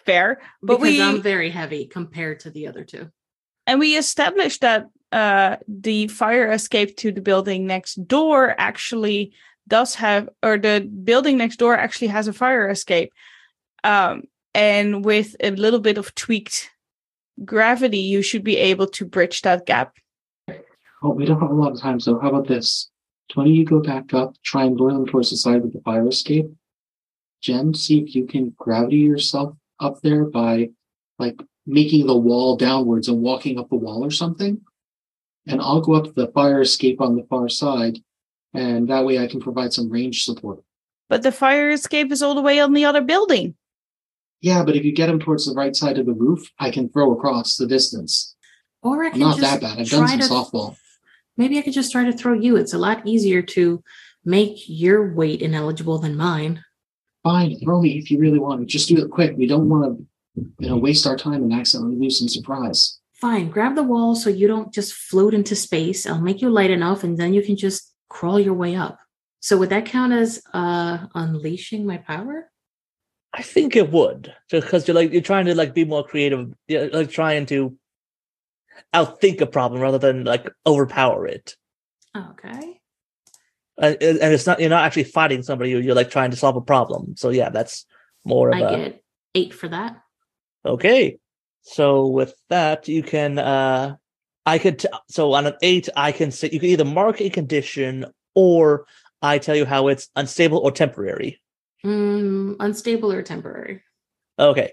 [0.07, 3.11] Fair, but because we I'm very heavy compared to the other two.
[3.67, 9.33] and we established that uh the fire escape to the building next door actually
[9.69, 13.13] does have or the building next door actually has a fire escape
[13.85, 14.23] um
[14.55, 16.71] and with a little bit of tweaked
[17.45, 19.97] gravity you should be able to bridge that gap
[21.03, 22.91] Oh, we don't have a lot of time, so how about this?
[23.33, 26.07] Tony, you go back up, try and lure them towards the side with the fire
[26.07, 26.47] escape.
[27.41, 30.69] Jen, see if you can gravity yourself up there by
[31.19, 34.61] like making the wall downwards and walking up the wall or something.
[35.47, 37.99] And I'll go up the fire escape on the far side,
[38.53, 40.63] and that way I can provide some range support.
[41.09, 43.55] but the fire escape is all the way on the other building
[44.41, 46.89] Yeah, but if you get them towards the right side of the roof, I can
[46.89, 48.35] throw across the distance.
[48.83, 49.79] Or I can not just that bad.
[49.79, 50.77] I've done some to- softball.
[51.37, 52.57] Maybe I could just try to throw you.
[52.57, 53.83] It's a lot easier to
[54.25, 56.63] make your weight ineligible than mine.
[57.23, 58.67] Fine, throw me if you really want to.
[58.67, 59.37] Just do it quick.
[59.37, 60.07] We don't want to,
[60.59, 62.99] you know, waste our time and accidentally lose some surprise.
[63.15, 66.07] Fine, grab the wall so you don't just float into space.
[66.07, 68.99] I'll make you light enough and then you can just crawl your way up.
[69.41, 72.51] So would that count as uh unleashing my power?
[73.33, 76.53] I think it would, just because you're like you're trying to like be more creative,
[76.67, 77.77] yeah, like trying to
[78.95, 81.57] outthink a problem rather than like overpower it.
[82.17, 82.81] Okay.
[83.79, 85.71] And and it's not you're not actually fighting somebody.
[85.71, 87.17] You're, you're like trying to solve a problem.
[87.17, 87.87] So yeah, that's
[88.25, 90.01] more of I a get eight for that.
[90.65, 91.19] okay.
[91.63, 93.97] So with that, you can uh
[94.45, 97.31] I could t- so on an eight, I can say you can either mark a
[97.31, 98.87] condition or
[99.23, 101.41] I tell you how it's unstable or temporary.
[101.85, 103.83] Mm, unstable or temporary.
[104.39, 104.73] Okay.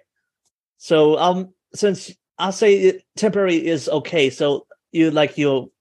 [0.77, 4.29] So um since I'll say it, temporary is okay.
[4.29, 5.71] So you like you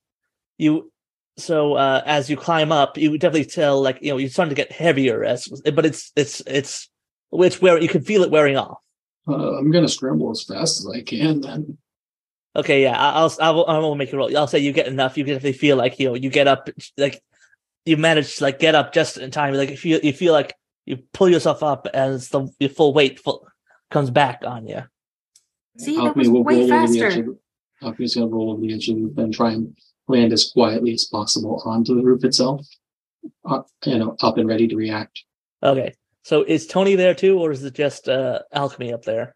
[0.59, 0.90] you
[1.38, 4.61] so uh as you climb up, you definitely tell like you know you're starting to
[4.62, 6.88] get heavier as but it's it's it's
[7.32, 8.78] it's where you can feel it wearing off.
[9.28, 11.40] Uh, I'm gonna scramble as fast as I can.
[11.40, 11.78] Then
[12.54, 14.35] Okay, yeah, I- I'll I'll I won't make you roll.
[14.35, 15.18] I'll say you get enough.
[15.18, 17.22] You definitely feel like you know you get up like
[17.85, 19.52] you manage to like get up just in time.
[19.52, 20.54] Like if you you feel like
[20.87, 23.46] you pull yourself up as the your full weight full,
[23.90, 24.83] comes back on you.
[25.79, 27.31] See, that was will way roll over the edge faster.
[27.31, 27.38] of
[27.83, 29.77] Alchemy's gonna roll over the edge of the roof and try and
[30.09, 32.66] land as quietly as possible onto the roof itself.
[33.44, 35.25] Uh, you know, up and ready to react.
[35.62, 39.35] Okay, so is Tony there too, or is it just uh alchemy up there?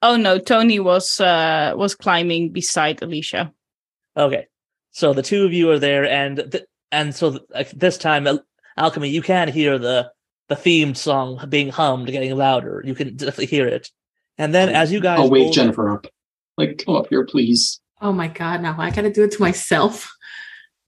[0.00, 3.52] Oh no, Tony was uh was climbing beside Alicia.
[4.16, 4.46] Okay,
[4.90, 8.44] so the two of you are there, and th- and so th- this time, Al-
[8.76, 10.10] alchemy, you can hear the
[10.54, 12.82] the themed song being hummed, getting louder.
[12.84, 13.90] You can definitely hear it,
[14.38, 16.06] and then as you guys, I'll wake roll- Jennifer up.
[16.58, 17.80] Like, come up here, please.
[18.00, 20.12] Oh my god, now I gotta do it to myself.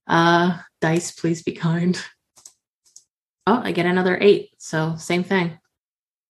[0.06, 1.98] Uh dice, please be kind.
[3.46, 4.50] Oh, I get another eight.
[4.58, 5.58] So same thing.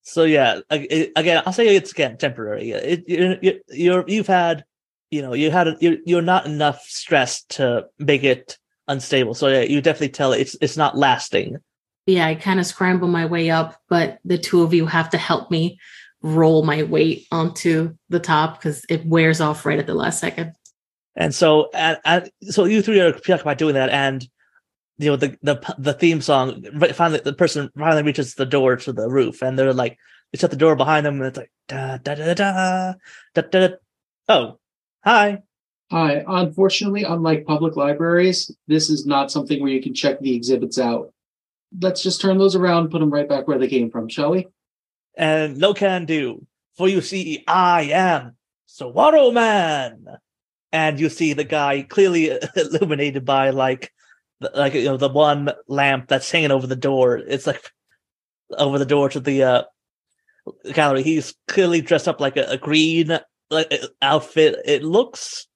[0.02, 2.70] So yeah, again, I'll say it's again temporary.
[2.70, 4.64] It, you're, you're, you're you've had,
[5.10, 9.34] you know, you had you're you're not enough stress to make it unstable.
[9.34, 11.56] So yeah, you definitely tell it's it's not lasting.
[12.06, 15.18] Yeah, I kind of scramble my way up, but the two of you have to
[15.18, 15.78] help me
[16.22, 20.54] roll my weight onto the top because it wears off right at the last second.
[21.16, 24.26] And so and, and so you three are preoccupied doing that, and
[24.98, 28.92] you know the the the theme song finally the person finally reaches the door to
[28.92, 29.96] the roof, and they're like
[30.32, 32.94] they shut the door behind them, and it's like da da da da
[33.34, 33.68] da da.
[33.68, 33.74] da.
[34.28, 34.58] Oh,
[35.04, 35.42] hi.
[35.90, 36.24] Hi.
[36.26, 41.13] Unfortunately, unlike public libraries, this is not something where you can check the exhibits out.
[41.80, 44.46] Let's just turn those around, put them right back where they came from, shall we?
[45.16, 46.46] and no can do.
[46.76, 50.06] For you see, I am Saguaro Man,
[50.72, 53.92] and you see the guy clearly illuminated by like,
[54.54, 57.16] like you know the one lamp that's hanging over the door.
[57.18, 57.62] It's like
[58.58, 59.62] over the door to the uh,
[60.72, 61.02] gallery.
[61.02, 63.18] He's clearly dressed up like a, a green
[63.50, 64.56] like outfit.
[64.64, 65.46] It looks,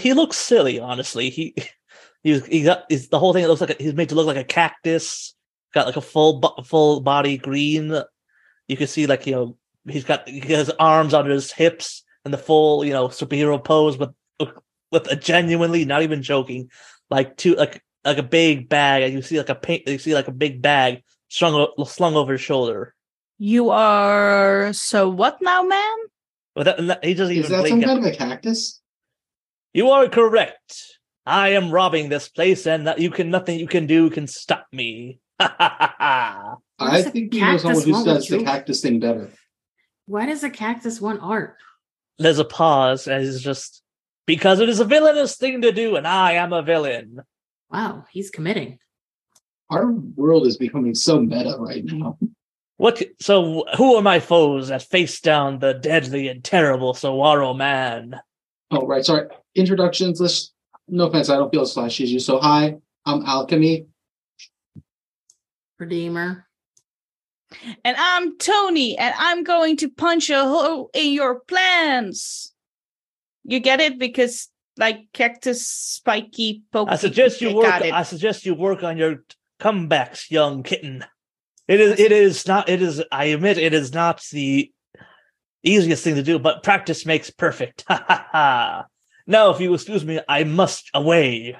[0.00, 0.78] he looks silly.
[0.78, 1.54] Honestly, he
[2.22, 3.44] he's he got he's, the whole thing.
[3.44, 5.34] It looks like a, he's made to look like a cactus.
[5.72, 8.02] Got like a full full body green
[8.70, 9.56] you can see like you know
[9.88, 13.98] he's got he has arms under his hips and the full you know superhero pose
[13.98, 14.10] with
[14.92, 16.70] with a genuinely not even joking
[17.10, 20.14] like two like like a big bag and you see like a paint you see
[20.14, 22.94] like a big bag slung slung over his shoulder
[23.38, 25.96] You are so what now, man?
[26.54, 27.44] but that, he doesn't even.
[27.44, 28.80] Is even that blink some at- kind of a cactus?
[29.72, 33.86] you are correct i am robbing this place and that you can nothing you can
[33.86, 38.26] do can stop me ha ha ha ha I think we know someone who says
[38.26, 39.30] the cactus thing better.
[40.06, 41.56] Why does a cactus want art?
[42.18, 43.82] there's a pause and he's just
[44.26, 47.22] because it is a villainous thing to do and i am a villain
[47.70, 48.78] Wow, he's committing.
[49.70, 52.18] Our world is becoming so meta right now.
[52.76, 53.02] What?
[53.20, 58.18] So, who are my foes that face down the deadly and terrible Saguaro man?
[58.70, 59.04] Oh, right.
[59.04, 59.28] Sorry.
[59.54, 60.20] Introductions.
[60.20, 60.52] Let's.
[60.90, 61.30] No offense.
[61.30, 62.18] I don't feel as flashy as you.
[62.18, 62.76] So, hi.
[63.06, 63.86] I'm Alchemy.
[65.78, 66.46] Redeemer.
[67.84, 72.52] And I'm Tony, and I'm going to punch a hole in your plans.
[73.44, 76.88] You get it because like cactus, spiky, poke.
[76.90, 77.66] I suggest you work.
[77.66, 79.24] I suggest you work on your
[79.60, 81.04] comebacks, young kitten.
[81.66, 81.98] It is.
[81.98, 82.68] It is not.
[82.68, 83.02] It is.
[83.10, 84.70] I admit it is not the
[85.62, 87.84] easiest thing to do, but practice makes perfect.
[87.88, 88.86] Ha ha ha.
[89.30, 91.56] Now, if you excuse me, I must away.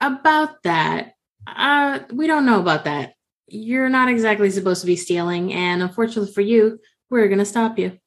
[0.00, 1.16] About that,
[1.46, 3.12] uh, we don't know about that.
[3.46, 7.98] You're not exactly supposed to be stealing, and unfortunately for you, we're gonna stop you.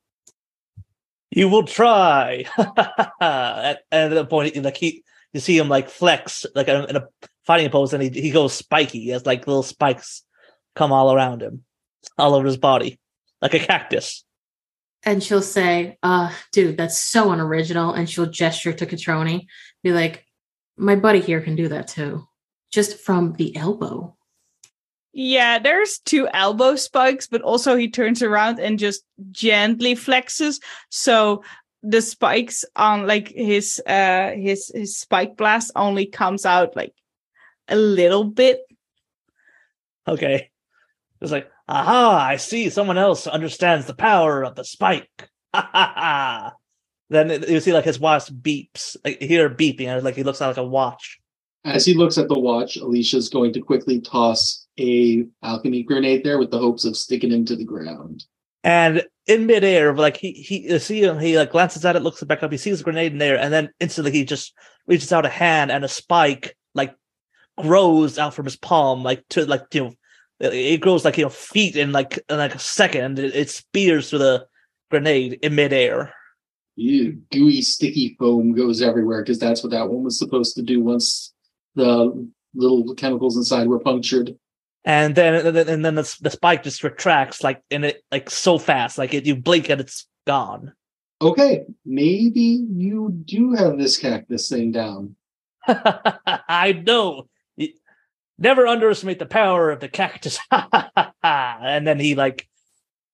[1.29, 2.45] You will try.
[3.21, 6.95] at, at the point, like he, you see him like flex, like in a, in
[6.95, 7.07] a
[7.45, 9.01] fighting pose, and he he goes spiky.
[9.01, 10.23] He has like little spikes
[10.75, 11.63] come all around him,
[12.17, 12.99] all over his body,
[13.43, 14.25] like a cactus.
[15.05, 17.93] And she'll say, uh, dude, that's so unoriginal.
[17.93, 19.47] And she'll gesture to Catroni,
[19.83, 20.25] be like,
[20.77, 22.27] my buddy here can do that too.
[22.71, 24.15] Just from the elbow.
[25.11, 30.59] Yeah, there's two elbow spikes, but also he turns around and just gently flexes.
[30.89, 31.43] So
[31.83, 36.93] the spikes on like his uh his his spike blast only comes out like
[37.67, 38.61] a little bit.
[40.07, 40.49] Okay.
[41.21, 45.29] It's like, aha, I see someone else understands the power of the spike.
[45.53, 46.53] Ha ha ha.
[47.09, 48.97] Then you see like his watch beeps.
[49.03, 51.19] Like hear beeping and like he looks at like a watch.
[51.65, 56.37] As he looks at the watch, Alicia's going to quickly toss a alchemy grenade there
[56.37, 58.25] with the hopes of sticking him to the ground.
[58.63, 62.23] And in midair, like he he you see him, he like glances at it, looks
[62.23, 64.53] back up, he sees a grenade in there, and then instantly he just
[64.87, 66.95] reaches out a hand and a spike like
[67.61, 69.93] grows out from his palm, like to like you know
[70.39, 73.49] it grows like you know feet in like in like a second, and it, it
[73.49, 74.47] spears through the
[74.89, 76.13] grenade in midair.
[76.75, 80.81] Ew, gooey, sticky foam goes everywhere because that's what that one was supposed to do
[80.81, 81.33] once
[81.75, 84.35] the little chemicals inside were punctured.
[84.85, 88.29] And then and then, and then the, the spike just retracts like in it like
[88.29, 90.73] so fast, like it, you blink and it's gone.
[91.21, 95.15] Okay, maybe you do have this cactus thing down.
[95.67, 97.29] I know.
[98.37, 100.39] Y- Never underestimate the power of the cactus.
[101.23, 102.47] and then he like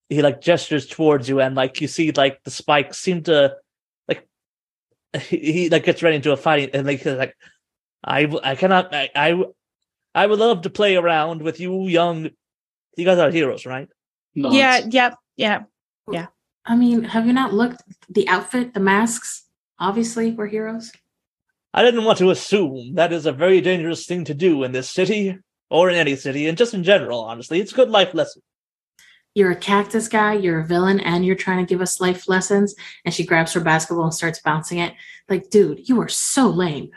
[0.09, 3.55] he like gestures towards you and like you see like the spikes seem to
[4.07, 4.27] like
[5.21, 7.35] he, he like gets ready into a fighting and like he's like
[8.03, 9.43] I cannot I
[10.15, 12.29] I would love to play around with you young
[12.97, 13.87] you guys are heroes, right?
[14.35, 14.53] Not.
[14.53, 16.27] Yeah, yeah, yeah.
[16.65, 19.45] I mean, have you not looked the outfit, the masks?
[19.79, 20.91] Obviously, we're heroes.
[21.73, 24.89] I didn't want to assume that is a very dangerous thing to do in this
[24.89, 25.37] city
[25.69, 27.59] or in any city and just in general, honestly.
[27.59, 28.41] It's a good life lesson.
[29.35, 32.73] You're a cactus guy, you're a villain, and you're trying to give us life lessons.
[33.05, 34.93] And she grabs her basketball and starts bouncing it.
[35.29, 36.89] Like, dude, you are so lame.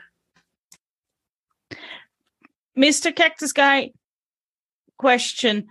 [2.77, 3.15] Mr.
[3.15, 3.91] Cactus Guy,
[4.97, 5.67] question.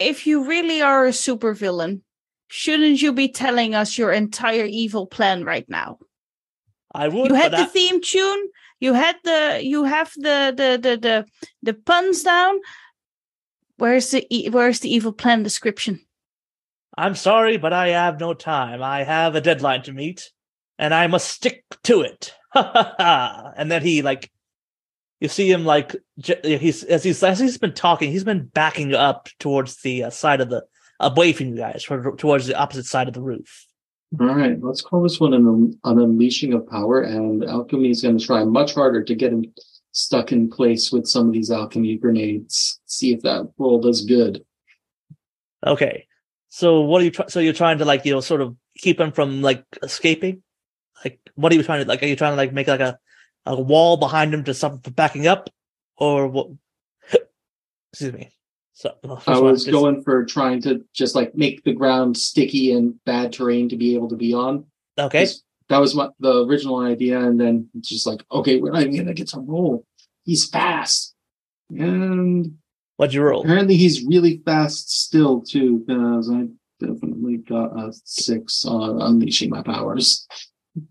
[0.00, 2.00] If you really are a supervillain,
[2.48, 6.00] shouldn't you be telling us your entire evil plan right now?
[6.92, 8.48] I would You had the I- theme tune,
[8.80, 11.26] you had the you have the the the the,
[11.62, 12.58] the puns down.
[13.76, 16.00] Where's the where's the evil plan description?
[16.98, 18.82] I'm sorry, but I have no time.
[18.82, 20.30] I have a deadline to meet,
[20.78, 22.34] and I must stick to it.
[22.54, 24.30] and then he like,
[25.20, 25.94] you see him like
[26.44, 30.40] he's as he's as he's been talking, he's been backing up towards the uh, side
[30.40, 30.64] of the
[30.98, 31.84] away from you guys,
[32.18, 33.66] towards the opposite side of the roof.
[34.18, 38.18] All right, let's call this one an, an unleashing of power, and alchemy is going
[38.18, 39.52] to try much harder to get him
[39.92, 42.80] stuck in place with some of these alchemy grenades.
[42.86, 44.44] See if that roll does good.
[45.64, 46.06] Okay,
[46.48, 47.12] so what are you?
[47.12, 50.42] Try- so you're trying to like you know sort of keep him from like escaping.
[51.04, 52.02] Like, what are you trying to like?
[52.02, 52.98] Are you trying to like make like a
[53.46, 55.50] a wall behind him to stop him from backing up,
[55.96, 56.48] or what?
[57.92, 58.32] Excuse me.
[58.80, 58.94] So
[59.26, 63.30] I was just- going for trying to just like make the ground sticky and bad
[63.32, 64.64] terrain to be able to be on.
[64.98, 65.26] Okay,
[65.68, 68.96] That was what the original idea, and then it's just like, okay, we're not even
[68.96, 69.84] gonna get to roll.
[70.24, 71.14] He's fast,
[71.70, 72.56] and
[72.96, 73.42] what'd you roll?
[73.42, 75.84] apparently he's really fast still too.
[75.86, 76.46] Because I
[76.80, 80.26] definitely got a six on unleashing my powers.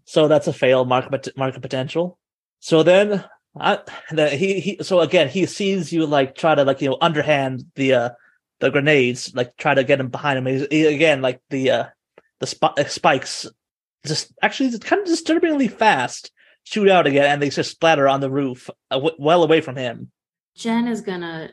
[0.06, 0.86] So that's a fail.
[0.86, 2.20] Mark market potential.
[2.60, 3.26] So then,
[3.60, 3.80] I,
[4.12, 4.78] the, he he.
[4.82, 8.10] So again, he sees you like try to like you know underhand the uh
[8.60, 10.46] the grenades, like try to get him behind him.
[10.46, 11.86] He's, he, again, like the uh
[12.40, 13.48] the sp- uh, spikes,
[14.06, 16.32] just actually it's kind of disturbingly fast.
[16.64, 19.76] Shoot out again, and they just splatter on the roof, uh, w- well away from
[19.76, 20.12] him.
[20.56, 21.52] Jen is gonna.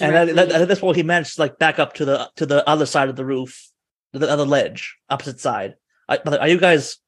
[0.00, 2.66] And directly- at this point, he managed to like back up to the to the
[2.68, 3.68] other side of the roof,
[4.12, 5.74] the other ledge, opposite side.
[6.08, 6.98] I, are you guys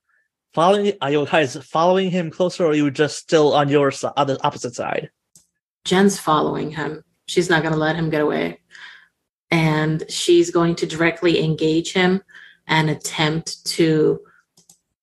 [0.55, 0.93] following?
[1.01, 4.37] Are you guys following him closer, or are you just still on your side, other
[4.43, 5.11] opposite side?
[5.85, 7.03] Jen's following him.
[7.27, 8.61] She's not going to let him get away.
[9.51, 12.23] And she's going to directly engage him
[12.67, 14.21] and attempt to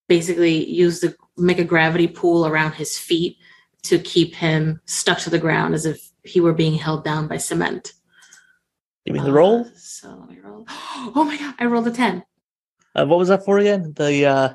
[0.07, 3.37] basically use the make a gravity pool around his feet
[3.83, 7.37] to keep him stuck to the ground as if he were being held down by
[7.37, 7.93] cement.
[9.05, 9.65] You mean the Uh, roll?
[9.75, 10.65] So let me roll.
[11.15, 12.23] Oh my god, I rolled a 10
[12.95, 13.93] Uh, what was that for again?
[13.95, 14.53] The uh,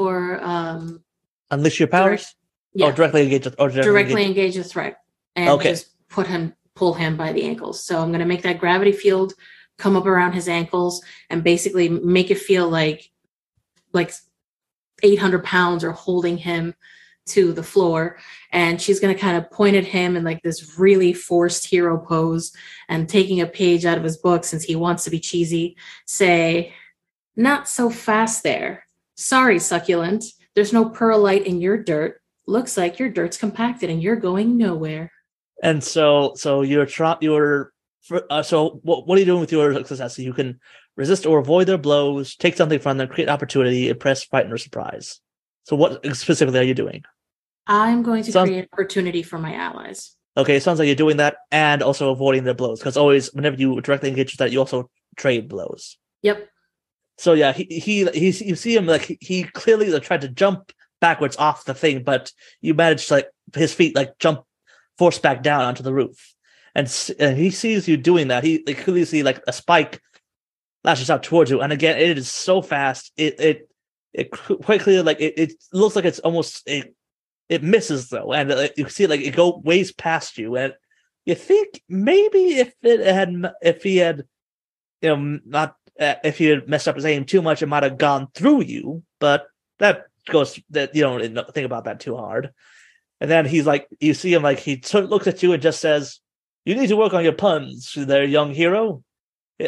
[0.00, 1.02] for um
[1.50, 2.34] unleash your powers,
[2.72, 4.96] yeah, or directly engage, with- or directly, directly engage- engage the threat.
[5.36, 5.70] And Okay.
[5.72, 7.84] just put him pull him by the ankles.
[7.84, 9.34] So i'm going to make that gravity field
[9.76, 13.10] come up around his ankles and basically make it feel like
[13.92, 14.10] like
[15.02, 16.74] 800 pounds are holding him
[17.26, 18.18] to the floor.
[18.52, 21.98] And she's going to kind of point at him in like this really forced hero
[21.98, 22.52] pose
[22.88, 25.76] and taking a page out of his book since he wants to be cheesy
[26.06, 26.72] say
[27.36, 28.84] not so fast there
[29.20, 34.16] sorry succulent there's no perlite in your dirt looks like your dirt's compacted and you're
[34.16, 35.10] going nowhere
[35.62, 37.72] And so, so you're trying, you're
[38.08, 40.18] for, uh, so what, what are you doing with your success?
[40.18, 40.58] You can
[40.96, 45.20] resist or avoid their blows, take something from them, create opportunity, impress, frighten, or surprise.
[45.64, 47.04] So what specifically are you doing?
[47.66, 50.16] I'm going to Sounds- create opportunity for my allies.
[50.36, 53.56] Okay, it sounds like you're doing that and also avoiding their blows because always whenever
[53.56, 55.98] you directly engage with that, you also trade blows.
[56.22, 56.48] Yep.
[57.20, 60.72] So yeah, he he he's you see him like he, clearly like, tried to jump
[61.02, 64.42] backwards off the thing, but you managed to like his feet like jump
[64.96, 66.34] force back down onto the roof,
[66.74, 68.42] and and he sees you doing that.
[68.42, 70.00] He like, clearly see like a spike
[70.82, 73.12] lashes out towards you, and again it is so fast.
[73.18, 73.68] It it
[74.14, 76.96] it qu- quite clearly like it, it looks like it's almost it
[77.50, 80.72] it misses though, and uh, you see like it go ways past you, and
[81.26, 84.24] you think maybe if it had if he had
[85.02, 87.82] you know not uh, if he had messed up his aim too much, it might
[87.82, 89.02] have gone through you.
[89.18, 89.46] But
[89.78, 92.52] that goes that you don't think about that too hard.
[93.20, 96.20] And then he's like, you see him like he looks at you and just says,
[96.64, 99.02] "You need to work on your puns, there, young hero."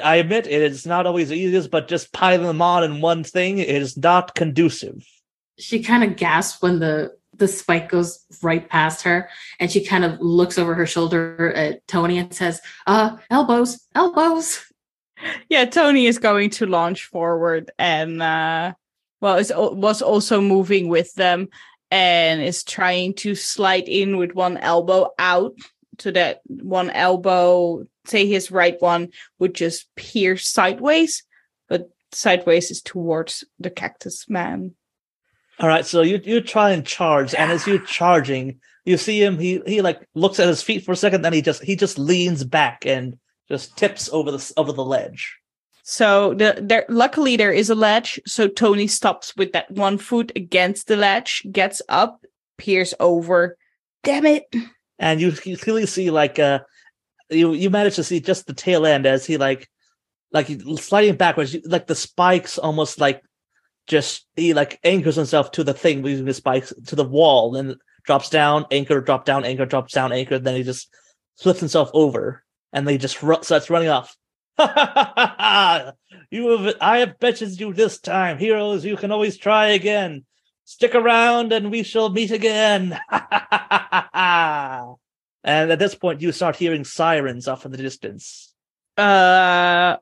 [0.03, 3.25] I admit it is not always the easiest, but just piling them on in one
[3.25, 5.07] thing is not conducive.
[5.59, 10.05] She kind of gasps when the the spike goes right past her, and she kind
[10.05, 14.72] of looks over her shoulder at Tony and says, "Uh, elbows, elbows."
[15.49, 18.75] Yeah, Tony is going to launch forward and uh
[19.21, 21.49] well is was also moving with them
[21.91, 25.55] and is trying to slide in with one elbow out
[25.99, 29.09] so that one elbow, say his right one,
[29.39, 31.23] would just pierce sideways,
[31.69, 34.75] but sideways is towards the cactus man.
[35.59, 39.39] All right, so you you try and charge, and as you're charging, you see him.
[39.39, 41.99] He he like looks at his feet for a second, then he just he just
[41.99, 43.19] leans back and
[43.53, 45.37] just tips over the over the ledge.
[45.85, 50.33] So the there luckily there is a ledge, so Tony stops with that one foot
[50.35, 52.25] against the ledge, gets up,
[52.57, 53.59] peers over.
[54.03, 54.45] Damn it.
[54.99, 56.61] and you, you clearly see like uh
[57.31, 59.69] you you manage to see just the tail end as he like
[60.33, 63.21] like sliding backwards like the spikes almost like
[63.87, 67.77] just he like anchors himself to the thing using the spikes to the wall and
[68.05, 70.89] drops down anchor drop down anchor drops down anchor then he just
[71.37, 74.17] flips himself over and they just ru- starts running off
[74.59, 74.65] you
[76.49, 80.25] have i have betches you this time heroes you can always try again
[80.65, 84.97] stick around and we shall meet again and
[85.45, 88.55] at this point you start hearing sirens off in the distance
[88.97, 89.97] Uh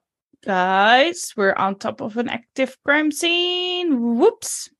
[0.44, 4.16] guys, we're on top of an active crime scene.
[4.18, 4.70] Whoops.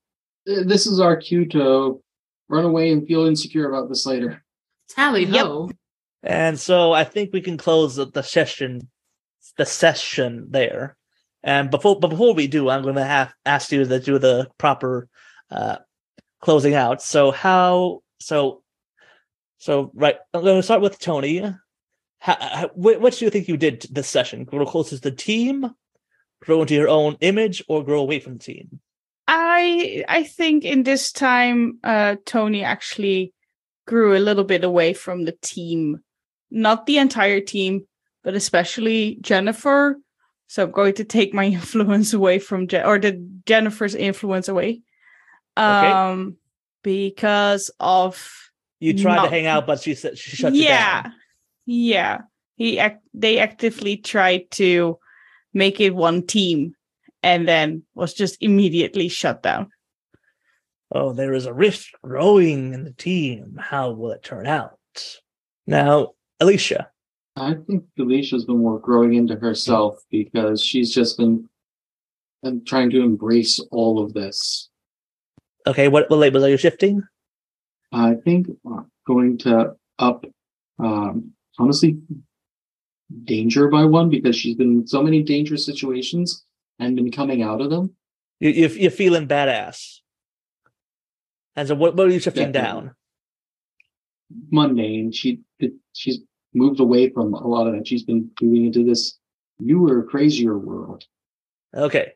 [0.49, 2.01] Uh, This is our cue to
[2.49, 4.43] run away and feel insecure about this later.
[4.89, 5.45] Tally Yep.
[5.45, 5.69] ho!
[6.23, 8.81] And so i think we can close the, session
[9.57, 10.97] the session there.
[11.43, 14.49] And before but before we do i'm going to have ask you to do the
[14.57, 15.07] proper
[15.49, 15.77] uh
[16.41, 17.01] closing out.
[17.01, 18.63] So how so
[19.57, 21.39] so right i'm going to start with tony.
[22.19, 24.43] How, how, what do you think you did this session?
[24.45, 25.71] Grow closer to the team?
[26.43, 28.79] Grow into your own image or grow away from the team?
[29.27, 33.33] I I think in this time uh Tony actually
[33.87, 36.01] grew a little bit away from the team.
[36.51, 37.87] Not the entire team,
[38.23, 39.97] but especially Jennifer.
[40.47, 43.13] So I'm going to take my influence away from Je- or the
[43.45, 44.81] Jennifer's influence away.
[45.57, 45.91] Okay.
[45.91, 46.37] Um
[46.83, 48.49] because of
[48.79, 51.13] you tried to hang out but she said she shut you yeah down
[51.67, 52.17] yeah
[52.55, 54.97] he act- they actively tried to
[55.53, 56.73] make it one team
[57.21, 59.69] and then was just immediately shut down
[60.93, 63.57] Oh, there is a rift growing in the team.
[63.57, 64.77] How will it turn out?
[65.65, 66.89] Now, Alicia.
[67.37, 71.47] I think Alicia's been more growing into herself because she's just been
[72.43, 74.69] and trying to embrace all of this.
[75.67, 77.03] Okay, what, what labels are you shifting?
[77.91, 78.47] I think
[79.05, 80.25] going to up,
[80.79, 81.99] um, honestly,
[83.25, 86.43] danger by one because she's been in so many dangerous situations
[86.79, 87.95] and been coming out of them.
[88.39, 89.99] You, you're feeling badass.
[91.55, 92.87] And so, what, what are you shifting Definitely.
[92.87, 92.95] down?
[94.49, 95.11] mundane.
[95.11, 95.41] She
[95.93, 96.19] she's
[96.53, 97.87] moved away from a lot of that.
[97.87, 99.17] She's been moving into this
[99.59, 101.05] newer, crazier world.
[101.75, 102.13] Okay.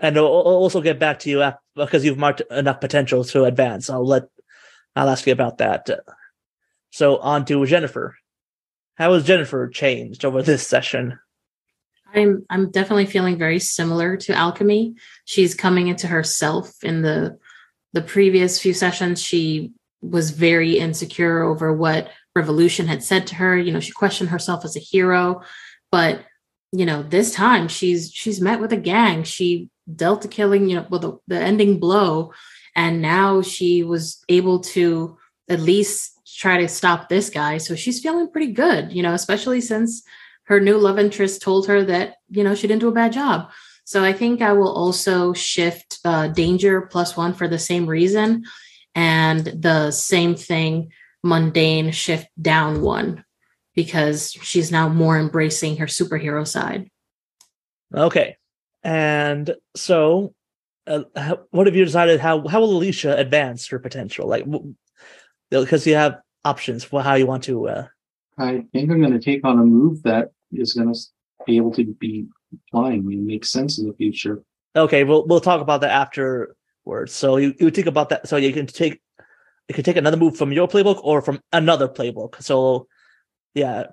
[0.00, 3.44] And I'll I'll also get back to you af- because you've marked enough potential to
[3.44, 3.90] advance.
[3.90, 4.24] I'll let,
[4.94, 5.88] I'll ask you about that.
[6.90, 8.16] So, on to Jennifer.
[8.94, 11.18] How has Jennifer changed over this session?
[12.14, 14.94] I'm I'm definitely feeling very similar to alchemy.
[15.24, 17.38] She's coming into herself in the
[17.92, 19.22] the previous few sessions.
[19.22, 22.08] She was very insecure over what
[22.38, 23.56] Revolution had said to her.
[23.56, 25.42] You know, she questioned herself as a hero,
[25.90, 26.24] but
[26.72, 29.24] you know, this time she's she's met with a gang.
[29.24, 32.32] She dealt a killing, you know, with the, the ending blow,
[32.76, 35.16] and now she was able to
[35.48, 37.58] at least try to stop this guy.
[37.58, 40.02] So she's feeling pretty good, you know, especially since
[40.44, 43.50] her new love interest told her that you know she didn't do a bad job.
[43.84, 48.44] So I think I will also shift uh, danger plus one for the same reason,
[48.94, 53.24] and the same thing mundane shift down one
[53.74, 56.90] because she's now more embracing her superhero side.
[57.94, 58.36] Okay.
[58.82, 60.34] And so,
[60.86, 62.20] uh, how, what have you decided?
[62.20, 64.28] How how will Alicia advance her potential?
[64.28, 64.46] Like,
[65.50, 67.68] because you have options for how you want to.
[67.68, 67.86] Uh...
[68.38, 71.00] I think I'm going to take on a move that is going to
[71.46, 72.26] be able to be
[72.70, 74.42] flying and make sense in the future.
[74.76, 77.12] Okay, we'll we'll talk about that afterwards.
[77.12, 78.28] So you, you think about that.
[78.28, 79.00] So you can take
[79.68, 82.42] you can take another move from your playbook or from another playbook.
[82.42, 82.88] So
[83.54, 83.84] yeah,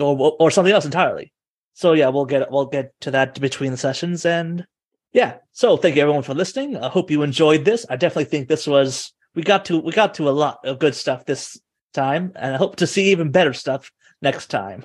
[0.00, 1.32] or or something else entirely.
[1.74, 4.66] So yeah, we'll get we'll get to that between the sessions and
[5.12, 5.36] yeah.
[5.52, 6.76] So thank you everyone for listening.
[6.76, 7.84] I hope you enjoyed this.
[7.88, 10.94] I definitely think this was we got to we got to a lot of good
[10.94, 11.60] stuff this
[11.92, 13.90] time, and I hope to see even better stuff
[14.22, 14.84] next time.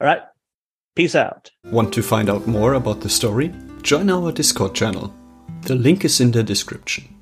[0.00, 0.22] All right.
[0.94, 1.50] Peace out.
[1.64, 3.52] Want to find out more about the story?
[3.82, 5.14] Join our Discord channel.
[5.62, 7.15] The link is in the description.